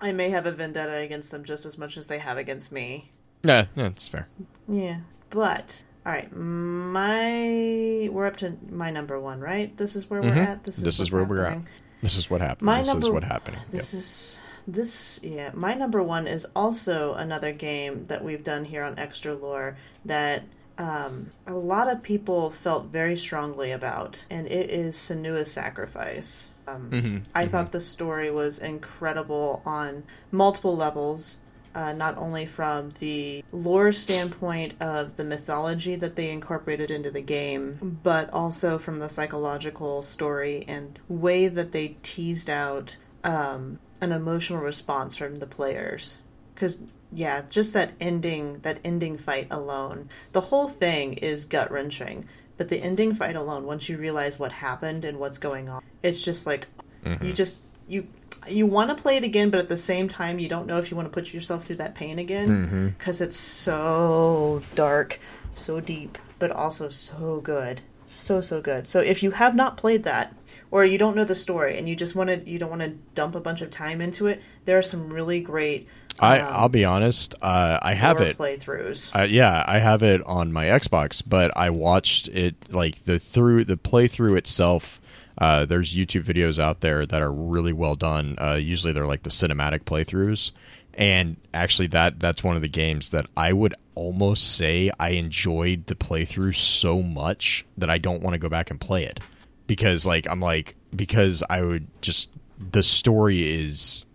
I 0.00 0.12
may 0.12 0.30
have 0.30 0.46
a 0.46 0.52
vendetta 0.52 0.96
against 0.96 1.30
them 1.30 1.44
just 1.44 1.64
as 1.66 1.78
much 1.78 1.96
as 1.96 2.06
they 2.06 2.18
have 2.18 2.36
against 2.38 2.72
me. 2.72 3.10
yeah 3.44 3.66
that's 3.74 4.06
fair 4.08 4.28
Yeah, 4.68 5.00
but 5.30 5.82
all 6.06 6.12
right, 6.12 6.30
my 6.36 8.08
we're 8.10 8.26
up 8.26 8.36
to 8.38 8.56
my 8.70 8.90
number 8.90 9.18
one, 9.20 9.40
right? 9.40 9.76
This 9.76 9.96
is 9.96 10.08
where 10.10 10.20
we're 10.20 10.32
Mhm. 10.32 10.46
at. 10.46 10.64
This 10.64 10.78
is, 10.78 10.84
this 10.84 11.00
is 11.00 11.12
where 11.12 11.24
we're 11.24 11.44
at 11.44 11.58
this 12.00 12.16
is 12.16 12.28
what 12.28 12.40
happened 12.40 12.66
My 12.66 12.78
this 12.78 12.88
number, 12.88 13.06
is 13.06 13.10
what 13.10 13.24
happening 13.24 13.60
This 13.70 13.94
is 13.94 14.38
this 14.66 15.18
yeah. 15.22 15.50
My 15.54 15.74
number 15.74 16.02
one 16.02 16.26
is 16.28 16.46
also 16.54 17.14
another 17.14 17.52
game 17.52 18.04
that 18.06 18.22
we've 18.24 18.44
done 18.44 18.64
here 18.64 18.84
on 18.84 18.98
Extra 18.98 19.34
Lore 19.34 19.76
that 20.04 20.44
um, 20.78 21.30
a 21.46 21.54
lot 21.54 21.88
of 21.88 22.02
people 22.02 22.50
felt 22.50 22.86
very 22.86 23.16
strongly 23.16 23.72
about, 23.72 24.24
and 24.30 24.46
it 24.46 24.70
is 24.70 24.96
Senua's 24.96 25.50
Sacrifice. 25.50 26.54
Um, 26.66 26.90
Mhm, 26.90 27.22
I 27.34 27.46
thought 27.46 27.72
the 27.72 27.80
story 27.80 28.30
was 28.30 28.58
incredible 28.58 29.62
on 29.66 30.04
multiple 30.30 30.76
levels. 30.76 31.38
Uh, 31.74 31.94
not 31.94 32.18
only 32.18 32.44
from 32.44 32.92
the 33.00 33.42
lore 33.50 33.92
standpoint 33.92 34.74
of 34.78 35.16
the 35.16 35.24
mythology 35.24 35.96
that 35.96 36.16
they 36.16 36.30
incorporated 36.30 36.90
into 36.90 37.10
the 37.10 37.22
game, 37.22 37.98
but 38.02 38.28
also 38.30 38.76
from 38.78 38.98
the 38.98 39.08
psychological 39.08 40.02
story 40.02 40.66
and 40.68 41.00
way 41.08 41.48
that 41.48 41.72
they 41.72 41.96
teased 42.02 42.50
out 42.50 42.96
um, 43.24 43.78
an 44.02 44.12
emotional 44.12 44.60
response 44.60 45.16
from 45.16 45.38
the 45.38 45.46
players. 45.46 46.18
Because 46.54 46.80
yeah, 47.12 47.42
just 47.50 47.74
that 47.74 47.92
ending, 48.00 48.60
that 48.60 48.80
ending 48.84 49.18
fight 49.18 49.48
alone, 49.50 50.08
the 50.32 50.40
whole 50.40 50.68
thing 50.68 51.14
is 51.14 51.44
gut 51.44 51.70
wrenching. 51.70 52.26
But 52.56 52.68
the 52.68 52.78
ending 52.78 53.14
fight 53.14 53.34
alone, 53.34 53.64
once 53.66 53.88
you 53.88 53.96
realize 53.96 54.38
what 54.38 54.52
happened 54.52 55.04
and 55.04 55.18
what's 55.18 55.38
going 55.38 55.68
on, 55.68 55.82
it's 56.02 56.22
just 56.22 56.46
like 56.46 56.68
you 57.04 57.10
mm-hmm. 57.10 57.32
just 57.32 57.62
you 57.88 58.06
you 58.48 58.66
want 58.66 58.90
to 58.90 59.00
play 59.00 59.16
it 59.16 59.24
again, 59.24 59.50
but 59.50 59.60
at 59.60 59.68
the 59.68 59.78
same 59.78 60.08
time, 60.08 60.38
you 60.38 60.48
don't 60.48 60.66
know 60.66 60.78
if 60.78 60.90
you 60.90 60.96
want 60.96 61.06
to 61.06 61.12
put 61.12 61.32
yourself 61.32 61.66
through 61.66 61.76
that 61.76 61.94
pain 61.94 62.18
again 62.18 62.48
mm-hmm. 62.48 62.88
because 62.88 63.20
it's 63.20 63.36
so 63.36 64.62
dark, 64.74 65.18
so 65.52 65.80
deep, 65.80 66.18
but 66.38 66.50
also 66.50 66.88
so 66.88 67.40
good, 67.40 67.80
so 68.06 68.40
so 68.40 68.60
good. 68.60 68.88
So 68.88 69.00
if 69.00 69.22
you 69.22 69.30
have 69.32 69.54
not 69.54 69.76
played 69.76 70.04
that, 70.04 70.34
or 70.70 70.84
you 70.84 70.98
don't 70.98 71.16
know 71.16 71.24
the 71.24 71.34
story 71.34 71.78
and 71.78 71.88
you 71.88 71.96
just 71.96 72.14
want 72.14 72.30
to, 72.30 72.48
you 72.48 72.58
don't 72.58 72.70
want 72.70 72.82
to 72.82 72.90
dump 73.14 73.34
a 73.34 73.40
bunch 73.40 73.60
of 73.60 73.70
time 73.70 74.00
into 74.00 74.26
it, 74.26 74.42
there 74.64 74.78
are 74.78 74.82
some 74.82 75.12
really 75.12 75.40
great. 75.40 75.88
I 76.20 76.38
um, 76.40 76.48
i'll 76.54 76.68
be 76.68 76.84
honest 76.84 77.34
uh 77.42 77.78
i 77.82 77.94
have 77.94 78.20
it 78.20 78.36
playthroughs. 78.38 79.14
Uh, 79.18 79.22
yeah, 79.24 79.64
I 79.66 79.78
have 79.78 80.02
it 80.02 80.22
on 80.26 80.52
my 80.52 80.66
Xbox, 80.66 81.22
but 81.26 81.56
I 81.56 81.70
watched 81.70 82.28
it 82.28 82.54
like 82.70 83.04
the 83.04 83.18
through 83.18 83.64
the 83.64 83.76
playthrough 83.76 84.36
itself. 84.36 85.00
Uh, 85.38 85.64
there's 85.64 85.94
YouTube 85.94 86.24
videos 86.24 86.58
out 86.58 86.80
there 86.80 87.06
that 87.06 87.22
are 87.22 87.32
really 87.32 87.72
well 87.72 87.96
done. 87.96 88.36
Uh, 88.38 88.54
usually, 88.54 88.92
they're 88.92 89.06
like 89.06 89.22
the 89.22 89.30
cinematic 89.30 89.80
playthroughs, 89.80 90.52
and 90.94 91.36
actually, 91.54 91.88
that 91.88 92.20
that's 92.20 92.44
one 92.44 92.56
of 92.56 92.62
the 92.62 92.68
games 92.68 93.10
that 93.10 93.26
I 93.36 93.52
would 93.52 93.74
almost 93.94 94.56
say 94.56 94.90
I 94.98 95.10
enjoyed 95.10 95.86
the 95.86 95.94
playthrough 95.94 96.54
so 96.56 97.02
much 97.02 97.64
that 97.78 97.90
I 97.90 97.98
don't 97.98 98.22
want 98.22 98.34
to 98.34 98.38
go 98.38 98.48
back 98.48 98.70
and 98.70 98.80
play 98.80 99.04
it 99.04 99.20
because, 99.66 100.04
like, 100.06 100.28
I'm 100.28 100.40
like 100.40 100.74
because 100.94 101.42
I 101.48 101.62
would 101.62 101.86
just 102.02 102.30
the 102.70 102.82
story 102.82 103.66
is 103.66 104.06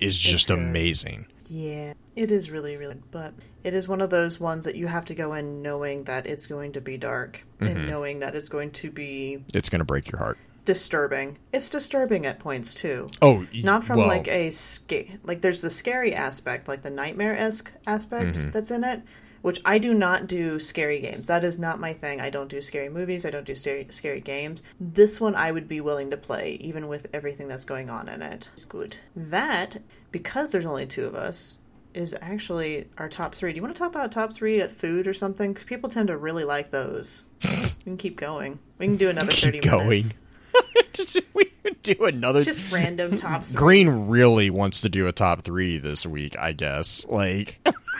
is 0.00 0.18
just 0.18 0.50
amazing. 0.50 1.26
Yeah, 1.48 1.92
it 2.16 2.30
is 2.30 2.50
really, 2.50 2.76
really, 2.76 2.96
but 3.10 3.34
it 3.62 3.74
is 3.74 3.86
one 3.86 4.00
of 4.00 4.10
those 4.10 4.40
ones 4.40 4.64
that 4.64 4.76
you 4.76 4.86
have 4.86 5.04
to 5.06 5.14
go 5.14 5.34
in 5.34 5.60
knowing 5.62 6.04
that 6.04 6.26
it's 6.26 6.46
going 6.46 6.72
to 6.72 6.80
be 6.80 6.96
dark 6.96 7.42
Mm-hmm. 7.60 7.66
and 7.76 7.88
knowing 7.88 8.18
that 8.20 8.34
it's 8.34 8.48
going 8.48 8.70
to 8.72 8.90
be 8.90 9.44
It's 9.54 9.68
gonna 9.68 9.84
break 9.84 10.10
your 10.10 10.18
heart. 10.18 10.38
disturbing. 10.64 11.38
It's 11.52 11.68
disturbing 11.70 12.24
at 12.26 12.38
points 12.38 12.74
too. 12.74 13.08
Oh, 13.22 13.46
Not 13.52 13.84
from 13.84 13.98
well, 13.98 14.08
like 14.08 14.26
a 14.28 14.50
sca- 14.50 15.18
like 15.22 15.40
there's 15.42 15.60
the 15.60 15.70
scary 15.70 16.14
aspect, 16.14 16.66
like 16.68 16.82
the 16.82 16.90
nightmare 16.90 17.36
esque 17.36 17.72
aspect 17.86 18.36
Mm-hmm. 18.36 18.50
that's 18.50 18.70
in 18.70 18.82
it, 18.84 19.02
which 19.44 19.60
I 19.62 19.76
do 19.76 19.92
not 19.92 20.26
do 20.26 20.58
scary 20.58 21.00
games. 21.00 21.26
That 21.26 21.44
is 21.44 21.58
not 21.58 21.78
my 21.78 21.92
thing. 21.92 22.18
I 22.18 22.30
don't 22.30 22.48
do 22.48 22.62
scary 22.62 22.88
movies. 22.88 23.26
I 23.26 23.30
don't 23.30 23.44
do 23.44 23.54
scary 23.54 23.86
scary 23.90 24.22
games. 24.22 24.62
This 24.80 25.20
one 25.20 25.34
I 25.34 25.52
would 25.52 25.68
be 25.68 25.82
willing 25.82 26.10
to 26.12 26.16
play, 26.16 26.52
even 26.62 26.88
with 26.88 27.08
everything 27.12 27.46
that's 27.46 27.66
going 27.66 27.90
on 27.90 28.08
in 28.08 28.22
it. 28.22 28.48
It's 28.54 28.64
good. 28.64 28.96
That 29.14 29.82
because 30.10 30.50
there's 30.50 30.64
only 30.64 30.86
two 30.86 31.04
of 31.04 31.14
us 31.14 31.58
is 31.92 32.16
actually 32.22 32.88
our 32.96 33.10
top 33.10 33.34
three. 33.34 33.52
Do 33.52 33.56
you 33.56 33.62
want 33.62 33.74
to 33.74 33.78
talk 33.78 33.90
about 33.90 34.10
top 34.12 34.32
three 34.32 34.62
at 34.62 34.72
food 34.72 35.06
or 35.06 35.12
something? 35.12 35.52
Because 35.52 35.66
people 35.66 35.90
tend 35.90 36.08
to 36.08 36.16
really 36.16 36.44
like 36.44 36.70
those. 36.70 37.24
we 37.44 37.68
can 37.84 37.98
keep 37.98 38.16
going. 38.16 38.60
We 38.78 38.86
can 38.86 38.96
do 38.96 39.10
another 39.10 39.30
thirty 39.30 39.60
going. 39.60 39.88
minutes. 39.88 40.14
Just- 40.94 41.20
we 41.34 41.50
do 41.82 42.04
another. 42.04 42.38
It's 42.38 42.46
just 42.46 42.72
random 42.72 43.16
top 43.16 43.44
three. 43.44 43.56
Green 43.56 44.08
really 44.08 44.48
wants 44.48 44.80
to 44.80 44.88
do 44.88 45.06
a 45.06 45.12
top 45.12 45.42
three 45.42 45.76
this 45.76 46.06
week, 46.06 46.38
I 46.38 46.52
guess. 46.52 47.04
Like, 47.06 47.60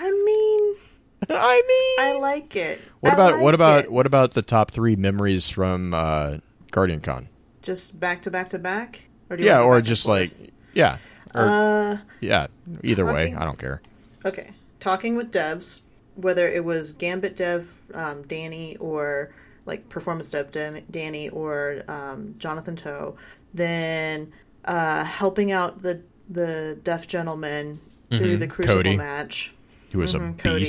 I 1.30 1.62
mean. 1.98 2.16
I 2.16 2.18
like 2.20 2.54
it. 2.56 2.80
what 3.00 3.12
I 3.12 3.14
about 3.14 3.32
like 3.34 3.42
what 3.42 3.54
about 3.54 3.84
it. 3.84 3.92
what 3.92 4.06
about 4.06 4.32
the 4.32 4.42
top 4.42 4.70
three 4.70 4.96
memories 4.96 5.48
from 5.48 5.94
uh, 5.94 6.38
Guardian 6.70 7.00
Con? 7.00 7.28
just 7.62 7.98
back 7.98 8.20
to 8.22 8.30
back 8.30 8.50
to 8.50 8.58
back? 8.58 9.00
Or 9.30 9.36
do 9.36 9.42
you 9.42 9.48
Yeah, 9.48 9.60
want 9.60 9.62
to 9.62 9.64
go 9.64 9.70
or 9.70 9.80
back 9.80 9.84
just 9.88 10.06
like 10.08 10.30
yeah, 10.74 10.98
or 11.34 11.42
uh 11.42 11.98
yeah. 12.20 12.46
Either 12.82 13.06
way, 13.06 13.34
I 13.34 13.44
don't 13.44 13.58
care. 13.58 13.80
okay. 14.24 14.50
Talking 14.80 15.16
with 15.16 15.32
devs, 15.32 15.80
whether 16.14 16.46
it 16.46 16.62
was 16.64 16.92
Gambit 16.92 17.36
dev 17.36 17.70
um, 17.94 18.22
Danny 18.26 18.76
or 18.76 19.32
like 19.64 19.88
performance 19.88 20.30
dev 20.30 20.52
Dan- 20.52 20.84
Danny 20.90 21.30
or 21.30 21.82
um, 21.88 22.34
Jonathan 22.38 22.76
Toe, 22.76 23.16
then 23.54 24.30
uh, 24.66 25.04
helping 25.04 25.52
out 25.52 25.80
the 25.82 26.02
the 26.28 26.78
deaf 26.84 27.06
gentleman 27.06 27.80
through 28.10 28.36
Mhm. 28.36 28.40
the 28.40 28.46
Crucible 28.46 28.76
Cody. 28.82 28.96
match. 28.96 29.54
He 29.88 29.96
was 29.96 30.12
Mhm, 30.14 30.38
a 30.38 30.42
Cody. 30.42 30.66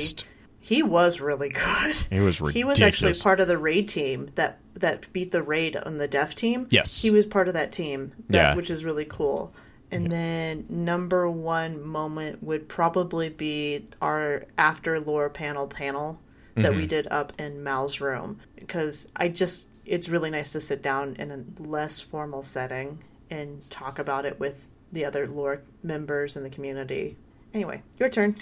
He 0.66 0.82
was 0.82 1.22
really 1.22 1.50
good. 1.50 1.96
He 2.10 2.20
was 2.20 2.40
He 2.40 2.64
was 2.64 2.82
actually 2.82 3.14
part 3.14 3.40
of 3.40 3.48
the 3.48 3.58
raid 3.58 3.88
team 3.88 4.32
that 4.34 4.58
that 4.74 5.14
beat 5.14 5.32
the 5.32 5.44
raid 5.44 5.76
on 5.76 6.00
the 6.00 6.08
deaf 6.08 6.34
team. 6.34 6.66
Yes. 6.72 7.04
he 7.04 7.12
was 7.12 7.28
part 7.28 7.48
of 7.48 7.54
that 7.54 7.72
team. 7.72 8.14
That, 8.30 8.38
Yeah. 8.38 8.56
which 8.56 8.72
is 8.72 8.84
really 8.84 9.06
cool. 9.06 9.54
And 9.92 10.12
then 10.12 10.66
number 10.68 11.30
one 11.30 11.86
moment 11.86 12.42
would 12.42 12.68
probably 12.68 13.30
be 13.30 13.86
our 14.02 14.46
after 14.58 15.00
lore 15.00 15.30
panel 15.30 15.68
panel 15.68 16.20
that 16.56 16.72
we 16.72 16.80
mm-hmm. 16.80 16.88
did 16.88 17.08
up 17.12 17.34
in 17.38 17.64
Mal's 17.64 18.02
room 18.02 18.40
because 18.56 19.08
I 19.16 19.28
just 19.28 19.68
it's 19.86 20.10
really 20.10 20.32
nice 20.32 20.52
to 20.54 20.62
sit 20.62 20.82
down 20.82 21.16
in 21.20 21.32
a 21.32 21.62
less 21.62 22.02
formal 22.02 22.42
setting 22.42 23.04
and 23.30 23.70
talk 23.70 24.00
about 24.00 24.26
it 24.26 24.40
with 24.40 24.68
the 24.92 25.06
other 25.06 25.28
lore 25.28 25.62
members 25.84 26.36
in 26.36 26.42
the 26.42 26.50
community. 26.50 27.18
Anyway, 27.54 27.84
your 28.00 28.10
turn. 28.10 28.36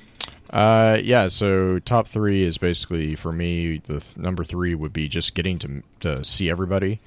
Uh, 0.49 0.99
yeah. 1.03 1.27
So 1.29 1.79
top 1.79 2.07
three 2.07 2.43
is 2.43 2.57
basically 2.57 3.15
for 3.15 3.31
me. 3.31 3.77
The 3.77 3.99
th- 3.99 4.17
number 4.17 4.43
three 4.43 4.75
would 4.75 4.93
be 4.93 5.07
just 5.07 5.33
getting 5.35 5.57
to 5.59 5.83
to 6.01 6.23
see 6.23 6.49
everybody. 6.49 6.99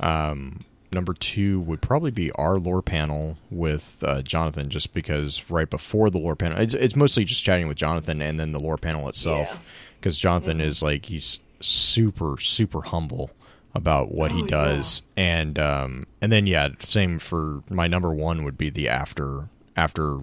Um, 0.00 0.64
number 0.92 1.12
two 1.14 1.60
would 1.60 1.82
probably 1.82 2.10
be 2.10 2.30
our 2.32 2.58
lore 2.58 2.80
panel 2.82 3.36
with 3.50 4.02
uh, 4.06 4.22
Jonathan, 4.22 4.70
just 4.70 4.94
because 4.94 5.50
right 5.50 5.68
before 5.68 6.08
the 6.10 6.18
lore 6.18 6.36
panel, 6.36 6.58
it's, 6.58 6.74
it's 6.74 6.96
mostly 6.96 7.24
just 7.24 7.44
chatting 7.44 7.68
with 7.68 7.76
Jonathan, 7.76 8.22
and 8.22 8.38
then 8.40 8.52
the 8.52 8.60
lore 8.60 8.78
panel 8.78 9.08
itself, 9.08 9.48
Yeah. 9.54 9.58
because 10.00 10.18
Jonathan 10.18 10.60
is 10.60 10.82
like 10.82 11.06
he's 11.06 11.40
super 11.60 12.36
super 12.38 12.82
humble 12.82 13.30
about 13.74 14.12
what 14.12 14.30
he 14.32 14.42
Oh, 14.42 14.46
does, 14.46 15.02
and 15.16 15.58
um, 15.58 16.06
and 16.22 16.30
then 16.32 16.46
yeah, 16.46 16.68
same 16.78 17.18
for 17.18 17.62
my 17.68 17.86
number 17.88 18.10
one 18.10 18.44
would 18.44 18.56
be 18.56 18.70
the 18.70 18.88
after 18.88 19.48
after 19.76 20.20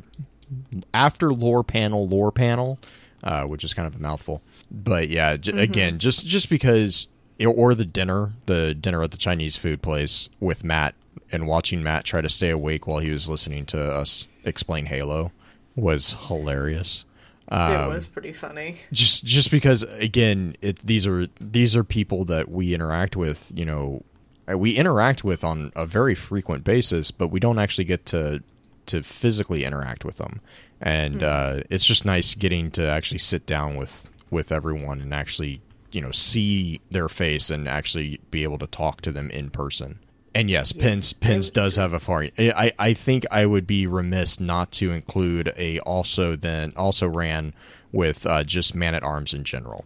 after 0.94 1.34
lore 1.34 1.64
panel 1.64 2.08
lore 2.08 2.32
panel 2.32 2.80
uh, 3.24 3.44
which 3.46 3.64
is 3.64 3.74
kind 3.74 3.88
of 3.88 3.96
a 3.96 4.00
mouthful. 4.00 4.42
But 4.70 5.08
yeah 5.10 5.38
j- 5.38 5.58
again 5.58 5.98
just 6.00 6.26
just 6.26 6.50
because 6.50 7.08
or 7.46 7.74
the 7.76 7.86
dinner 7.86 8.34
the 8.48 8.74
dinner 8.74 9.02
at 9.04 9.12
the 9.12 9.18
chinese 9.18 9.56
food 9.56 9.82
place 9.82 10.30
with 10.40 10.64
matt 10.64 10.94
and 11.32 11.48
watching 11.48 11.82
matt 11.84 12.04
try 12.06 12.22
to 12.22 12.30
stay 12.30 12.50
awake 12.50 12.86
while 12.88 13.00
he 13.00 13.10
was 13.12 13.28
listening 13.30 13.66
to 13.68 13.80
us 13.82 14.28
explain 14.46 14.86
halo 14.88 15.32
was 15.76 16.16
hilarious. 16.28 17.06
It 17.50 17.54
Um, 17.56 17.90
was 17.90 18.06
pretty 18.08 18.32
funny. 18.32 18.78
just 18.92 19.26
just 19.26 19.52
because 19.52 19.84
again 19.84 20.56
it 20.62 20.78
these 20.86 21.06
are 21.08 21.28
these 21.42 21.76
are 21.76 21.84
people 21.84 22.26
that 22.26 22.50
we 22.50 22.74
interact 22.74 23.16
with 23.16 23.52
you 23.56 23.66
know 23.66 24.04
uh, 24.52 24.58
we 24.58 24.72
interact 24.72 25.24
with 25.24 25.44
on 25.44 25.72
a 25.76 25.86
very 25.86 26.16
frequent 26.16 26.64
basis 26.64 27.12
but 27.12 27.28
we 27.30 27.40
don't 27.40 27.58
actually 27.60 27.86
get 27.86 28.06
to 28.08 28.42
to 28.86 29.04
physically 29.04 29.64
interact 29.64 30.06
with 30.06 30.18
them 30.18 30.42
and 30.82 31.24
uh, 31.24 31.62
it's 31.70 31.86
just 31.86 32.06
nice 32.06 32.36
getting 32.36 32.70
to 32.72 32.86
actually 32.88 33.18
sit 33.18 33.46
down 33.46 33.76
with 33.76 34.10
with 34.30 34.52
everyone 34.52 35.02
and 35.02 35.14
actually 35.14 35.62
you 35.92 36.02
know 36.02 36.12
see 36.12 36.82
their 36.92 37.10
face 37.10 37.50
and 37.50 37.68
actually 37.68 38.20
be 38.32 38.44
able 38.44 38.58
to 38.58 38.68
talk 38.68 39.02
to 39.02 39.12
them 39.12 39.30
in 39.30 39.50
person 39.50 40.00
and 40.36 40.50
yes, 40.50 40.72
Pins 40.72 41.14
would 41.22 41.54
does 41.54 41.76
have 41.76 41.94
a 41.94 42.00
far. 42.00 42.28
I 42.40 42.72
I 42.80 42.94
think 42.94 43.26
I 43.30 43.46
would 43.46 43.68
be 43.68 43.86
remiss 43.86 44.40
not 44.40 44.72
to 44.74 44.92
include 44.92 45.54
a 45.56 45.80
also 45.82 46.36
then 46.36 46.74
also 46.76 47.08
ran 47.08 47.54
with 47.92 48.26
uh, 48.26 48.44
just 48.44 48.74
man 48.74 48.96
at 48.96 49.04
arms 49.04 49.34
in 49.34 49.44
general. 49.44 49.86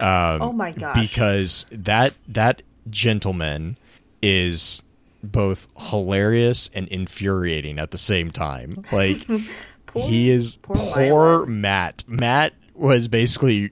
Um, 0.00 0.42
Oh 0.42 0.52
my 0.52 0.72
gosh. 0.72 0.96
Because 0.96 1.66
that 1.70 2.14
that 2.28 2.62
gentleman 2.90 3.78
is 4.20 4.82
both 5.32 5.68
hilarious 5.76 6.70
and 6.74 6.88
infuriating 6.88 7.78
at 7.78 7.90
the 7.90 7.98
same 7.98 8.30
time. 8.30 8.84
Like 8.92 9.26
Poor- 9.86 10.08
he 10.08 10.30
is 10.30 10.56
poor 10.56 10.76
poor, 10.76 11.46
Matt. 11.46 12.04
Matt 12.08 12.52
was 12.74 13.06
basically 13.06 13.70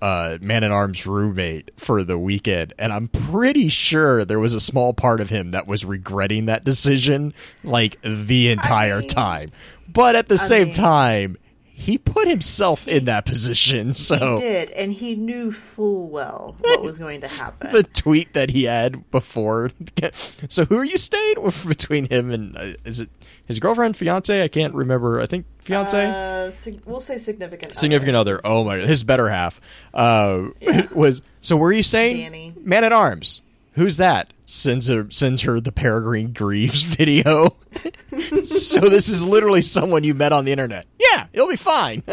uh, 0.00 0.38
Man 0.40 0.64
at 0.64 0.70
Arms 0.70 1.04
roommate 1.06 1.70
for 1.76 2.02
the 2.02 2.18
weekend, 2.18 2.72
and 2.78 2.92
I'm 2.92 3.08
pretty 3.08 3.68
sure 3.68 4.24
there 4.24 4.40
was 4.40 4.54
a 4.54 4.60
small 4.60 4.94
part 4.94 5.20
of 5.20 5.28
him 5.28 5.50
that 5.50 5.66
was 5.66 5.84
regretting 5.84 6.46
that 6.46 6.64
decision 6.64 7.34
like 7.62 7.98
the 8.02 8.50
entire 8.50 9.00
mean- 9.00 9.08
time. 9.08 9.50
But 9.92 10.16
at 10.16 10.28
the 10.28 10.38
same 10.38 10.68
mean- 10.68 10.74
time, 10.74 11.36
he 11.80 11.96
put 11.96 12.28
himself 12.28 12.86
in 12.86 13.06
that 13.06 13.24
position. 13.24 13.94
So 13.94 14.36
He 14.36 14.42
did, 14.42 14.70
and 14.72 14.92
he 14.92 15.14
knew 15.16 15.50
full 15.50 16.08
well 16.08 16.56
what 16.60 16.82
was 16.82 16.98
going 16.98 17.22
to 17.22 17.28
happen. 17.28 17.70
the 17.72 17.82
tweet 17.82 18.34
that 18.34 18.50
he 18.50 18.64
had 18.64 19.10
before. 19.10 19.70
So 20.48 20.64
who 20.64 20.76
are 20.76 20.84
you 20.84 20.98
staying 20.98 21.42
with 21.42 21.66
between 21.66 22.06
him 22.08 22.30
and 22.30 22.56
uh, 22.56 22.72
is 22.84 23.00
it 23.00 23.10
his 23.44 23.58
girlfriend, 23.58 23.96
fiance? 23.96 24.42
I 24.42 24.48
can't 24.48 24.74
remember. 24.74 25.20
I 25.20 25.26
think 25.26 25.46
fiance. 25.58 26.04
Uh, 26.06 26.50
sig- 26.50 26.82
we'll 26.84 27.00
say 27.00 27.18
significant. 27.18 27.76
significant 27.76 28.16
other. 28.16 28.40
Oh 28.44 28.64
my, 28.64 28.78
his 28.78 29.04
better 29.04 29.28
half 29.28 29.60
uh, 29.94 30.48
was. 30.94 31.22
So 31.40 31.56
where 31.56 31.68
are 31.68 31.72
you 31.72 31.82
staying? 31.82 32.16
Danny. 32.16 32.54
Man 32.60 32.84
at 32.84 32.92
arms. 32.92 33.42
Who's 33.80 33.96
that? 33.96 34.34
Sends 34.44 34.88
her 34.88 35.06
sends 35.10 35.40
her 35.40 35.58
the 35.58 35.72
Peregrine 35.72 36.34
Greaves 36.34 36.82
video. 36.98 37.56
so 38.44 38.78
this 38.78 39.08
is 39.08 39.24
literally 39.24 39.62
someone 39.62 40.04
you 40.04 40.12
met 40.12 40.34
on 40.34 40.44
the 40.44 40.52
internet. 40.52 40.86
Yeah, 40.98 41.28
it'll 41.32 41.48
be 41.48 41.56
fine. 41.56 42.02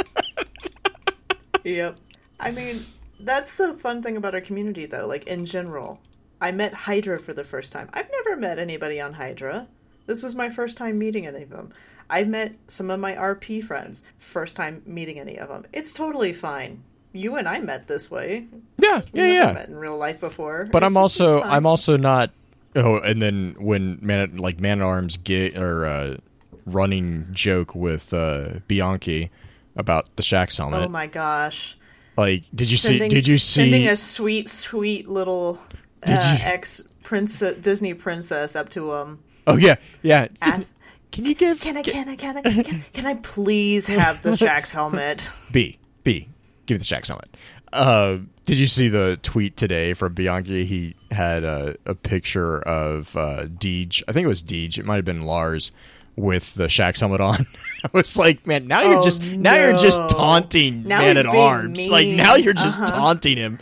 Yep. 1.65 1.97
I 2.39 2.51
mean, 2.51 2.85
that's 3.19 3.57
the 3.57 3.73
fun 3.73 4.01
thing 4.01 4.15
about 4.15 4.33
our 4.33 4.39
community, 4.39 4.85
though. 4.85 5.05
Like 5.05 5.27
in 5.27 5.45
general, 5.45 5.99
I 6.39 6.53
met 6.53 6.73
Hydra 6.73 7.19
for 7.19 7.33
the 7.33 7.43
first 7.43 7.73
time. 7.73 7.89
I've 7.91 8.09
never 8.09 8.37
met 8.37 8.57
anybody 8.57 9.01
on 9.01 9.11
Hydra. 9.11 9.67
This 10.05 10.23
was 10.23 10.33
my 10.33 10.49
first 10.49 10.77
time 10.77 10.97
meeting 10.97 11.27
any 11.27 11.43
of 11.43 11.49
them. 11.49 11.73
I've 12.09 12.29
met 12.29 12.53
some 12.67 12.89
of 12.89 13.01
my 13.01 13.15
RP 13.15 13.61
friends. 13.61 14.03
First 14.17 14.55
time 14.55 14.81
meeting 14.85 15.19
any 15.19 15.37
of 15.37 15.49
them. 15.49 15.65
It's 15.73 15.91
totally 15.91 16.31
fine. 16.31 16.83
You 17.17 17.35
and 17.35 17.47
I 17.47 17.59
met 17.59 17.87
this 17.87 18.09
way. 18.11 18.45
yeah, 18.77 19.01
We 19.13 19.19
yeah, 19.21 19.25
never 19.27 19.33
yeah. 19.33 19.51
met 19.53 19.69
in 19.69 19.75
real 19.75 19.97
life 19.97 20.19
before. 20.19 20.67
But 20.71 20.83
It's 20.83 20.87
I'm 20.87 20.93
just- 20.93 21.21
also. 21.21 21.41
I'm 21.41 21.65
also 21.65 21.97
not. 21.97 22.31
Oh, 22.75 22.97
and 22.97 23.21
then 23.21 23.55
when 23.59 23.97
man 24.01 24.37
like 24.37 24.59
man 24.59 24.79
at 24.81 24.85
arms 24.85 25.17
get 25.17 25.57
or 25.57 25.85
uh, 25.85 26.17
running 26.65 27.27
joke 27.31 27.73
with 27.75 28.13
uh, 28.13 28.59
Bianchi 28.67 29.31
about 29.75 30.15
the 30.15 30.23
Shaxx 30.23 30.57
helmet. 30.57 30.81
Oh 30.83 30.89
my 30.89 31.07
gosh. 31.07 31.75
like, 32.17 32.43
did 32.53 32.69
you 32.69 32.77
Sending- 32.77 33.09
see? 33.09 33.15
Did 33.15 33.27
you 33.27 33.37
see? 33.37 33.61
sending 33.61 33.87
a 33.87 33.95
sweet, 33.97 34.49
sweet 34.49 35.07
little 35.07 35.59
uh, 36.03 36.11
you- 36.11 36.45
ex 36.45 36.81
princess 37.03 37.55
Disney 37.57 37.93
princess 37.93 38.55
up 38.55 38.69
to 38.69 38.93
him? 38.93 39.19
oh 39.47 39.55
yeah, 39.55 39.75
yeah. 40.03 40.27
Ask, 40.41 40.71
Can 41.11 41.25
you 41.25 41.33
give? 41.35 41.61
Can 41.61 41.77
I, 41.77 41.81
can 41.83 42.09
I, 42.09 42.15
can 42.15 42.37
I, 42.37 42.41
can 42.41 42.59
I, 42.75 42.83
can 42.93 43.05
I 43.05 43.13
please 43.15 43.87
have 43.87 44.21
the 44.21 44.31
Shaxx 44.43 44.71
helmet? 44.71 45.31
B 45.51 45.77
B 46.03 46.27
give 46.67 46.75
me 46.75 46.79
the 46.79 46.83
Shaxx 46.85 47.07
helmet. 47.07 47.35
Uh, 47.73 48.19
did 48.45 48.57
you 48.57 48.67
see 48.67 48.87
the 48.87 49.19
tweet 49.23 49.57
today 49.57 49.93
from 49.93 50.13
Bianchi? 50.13 50.65
He 50.65 50.95
had 51.11 51.43
a, 51.43 51.75
a 51.85 51.95
picture 51.95 52.59
of 52.61 53.15
uh, 53.17 53.45
Deej. 53.47 54.03
I 54.07 54.11
think 54.13 54.23
it 54.25 54.29
was 54.29 54.43
Deej. 54.43 54.77
It 54.77 54.85
might 54.85 54.95
have 54.97 55.05
been 55.05 55.25
Lars 55.25 55.71
with 56.15 56.53
the 56.55 56.65
Shaxx 56.67 56.99
helmet 57.01 57.19
on. 57.21 57.45
I 57.83 57.89
was 57.93 58.15
like, 58.17 58.47
man, 58.47 58.67
now 58.67 58.83
you're 58.89 58.99
Oh, 58.99 59.03
just 59.03 59.21
now 59.21 59.55
you're 59.55 59.77
just 59.77 60.09
taunting 60.09 60.83
Now 60.83 61.01
man 61.01 61.17
at 61.17 61.25
arms. 61.25 61.85
Like 61.87 62.07
now 62.07 62.35
you're 62.35 62.53
just 62.53 62.79
Uh-huh. 62.79 62.87
taunting 62.87 63.37
him. 63.37 63.59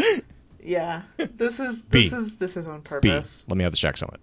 Yeah, 0.63 1.02
this 1.18 1.60
is 1.60 1.82
B. 1.84 2.04
this 2.10 2.13
is 2.13 2.38
this 2.38 2.58
is 2.58 2.65
on 2.68 2.80
B, 2.80 2.86
purpose. 2.89 3.46
let 3.48 3.58
me 3.58 3.63
have 3.63 3.74
the 3.74 3.78
Shax 3.78 4.00
helmet. 4.00 4.22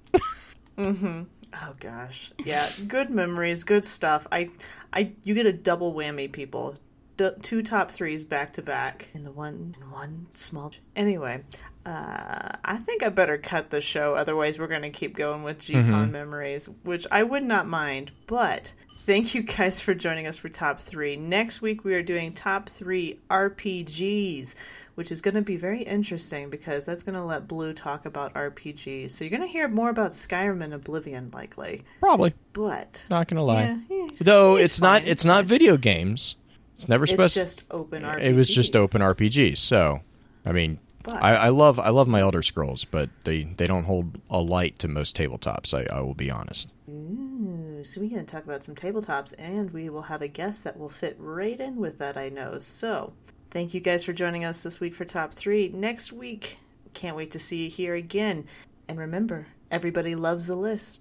mm-hmm. 0.79 1.23
Oh 1.55 1.75
gosh, 1.79 2.33
yeah, 2.45 2.69
good 2.89 3.11
memories, 3.11 3.63
good 3.65 3.85
stuff. 3.85 4.27
I, 4.33 4.49
I, 4.93 5.13
you 5.23 5.35
get 5.35 5.45
a 5.47 5.53
double 5.53 5.93
whammy, 5.95 6.33
people. 6.33 6.77
D- 7.17 7.31
two 7.43 7.63
top 7.63 7.91
threes 7.91 8.25
back 8.25 8.53
to 8.55 8.63
back 8.63 9.09
in 9.15 9.25
the 9.25 9.33
one 9.33 9.77
in 9.81 9.91
one 9.91 10.27
small. 10.33 10.73
Anyway, 10.97 11.43
uh, 11.85 12.49
I 12.65 12.77
think 12.79 13.03
I 13.03 13.09
better 13.11 13.37
cut 13.39 13.71
the 13.71 13.81
show. 13.81 14.15
Otherwise, 14.15 14.59
we're 14.59 14.67
going 14.67 14.83
to 14.83 14.91
keep 14.91 15.17
going 15.17 15.43
with 15.43 15.59
GCon 15.61 15.85
Mm-hmm. 15.85 16.13
memories, 16.13 16.69
which 16.85 17.07
I 17.11 17.23
would 17.23 17.43
not 17.45 17.67
mind. 17.67 18.13
But 18.27 18.73
thank 19.01 19.35
you 19.35 19.43
guys 19.43 19.81
for 19.81 19.95
joining 19.95 20.27
us 20.27 20.37
for 20.37 20.49
top 20.49 20.81
three. 20.81 21.17
Next 21.17 21.61
week 21.61 21.85
we 21.85 21.95
are 21.95 22.03
doing 22.03 22.33
top 22.33 22.69
three 22.69 23.21
RPGs, 23.31 24.55
which 24.95 25.11
is 25.13 25.21
going 25.23 25.35
to 25.35 25.43
be 25.43 25.57
very 25.57 25.83
interesting 25.83 26.51
because 26.51 26.87
that's 26.87 27.03
going 27.03 27.15
to 27.15 27.25
let 27.25 27.49
Blue 27.49 27.73
talk 27.73 28.07
about 28.07 28.35
RPGs. 28.35 29.11
So 29.11 29.25
you're 29.25 29.31
going 29.37 29.43
to 29.47 29.53
hear 29.53 29.69
more 29.69 29.91
about 29.91 30.11
Skyrim 30.11 30.63
and 30.63 30.75
Oblivion, 30.75 31.31
likely. 31.33 31.83
Probably 32.01 32.35
But 32.53 33.05
not 33.11 33.29
gonna 33.29 33.43
lie. 33.45 33.63
yeah, 33.65 33.79
he's- 33.89 34.19
Though 34.21 34.57
he's 34.57 34.67
it's 34.67 34.81
not 34.81 35.07
it's 35.07 35.25
not 35.25 35.45
video 35.47 35.77
games. 35.77 36.37
It's 36.77 36.89
never 36.89 37.05
It's 37.05 37.13
supposed. 37.13 37.35
just 37.35 37.63
open 37.71 38.03
RPGs. 38.03 38.21
it 38.23 38.35
was 38.35 38.53
just 38.53 38.75
open 38.77 39.01
RPGs. 39.03 39.59
So, 39.59 40.01
I 40.45 40.53
mean, 40.53 40.79
I, 41.07 41.35
I 41.35 41.49
love 41.49 41.79
I 41.79 41.89
love 41.91 42.07
my 42.09 42.21
Elder 42.21 42.43
Scrolls, 42.43 42.85
but 42.85 43.11
they 43.25 43.45
they 43.45 43.67
don't 43.67 43.85
hold 43.85 44.21
a 44.31 44.39
light 44.41 44.79
to 44.81 44.89
most 44.89 45.17
tabletops. 45.17 45.75
I, 45.75 45.93
I 45.95 46.01
will 46.01 46.15
be 46.15 46.31
honest. 46.31 46.71
Ooh, 46.89 47.83
so 47.85 48.01
we're 48.01 48.11
going 48.11 48.25
to 48.25 48.33
talk 48.33 48.45
about 48.45 48.63
some 48.63 48.75
tabletops, 48.75 49.35
and 49.39 49.71
we 49.73 49.89
will 49.89 50.03
have 50.03 50.23
a 50.23 50.29
guest 50.29 50.65
that 50.65 50.79
will 50.79 50.89
fit 50.91 51.17
right 51.19 51.59
in 51.59 51.77
with 51.77 51.99
that. 51.99 52.17
I 52.17 52.29
know. 52.29 52.59
So, 52.61 53.13
thank 53.51 53.75
you 53.75 53.81
guys 53.81 54.05
for 54.05 54.13
joining 54.13 54.45
us 54.45 54.63
this 54.63 54.79
week 54.81 54.95
for 54.95 55.05
top 55.05 55.33
three. 55.35 55.69
Next 55.69 56.13
week, 56.13 56.59
can't 56.95 57.17
wait 57.17 57.33
to 57.33 57.39
see 57.41 57.65
you 57.65 57.71
here 57.71 57.95
again. 57.95 58.47
And 58.89 58.99
remember, 58.99 59.47
everybody 59.71 60.15
loves 60.15 60.49
a 60.49 60.57
list. 60.57 61.01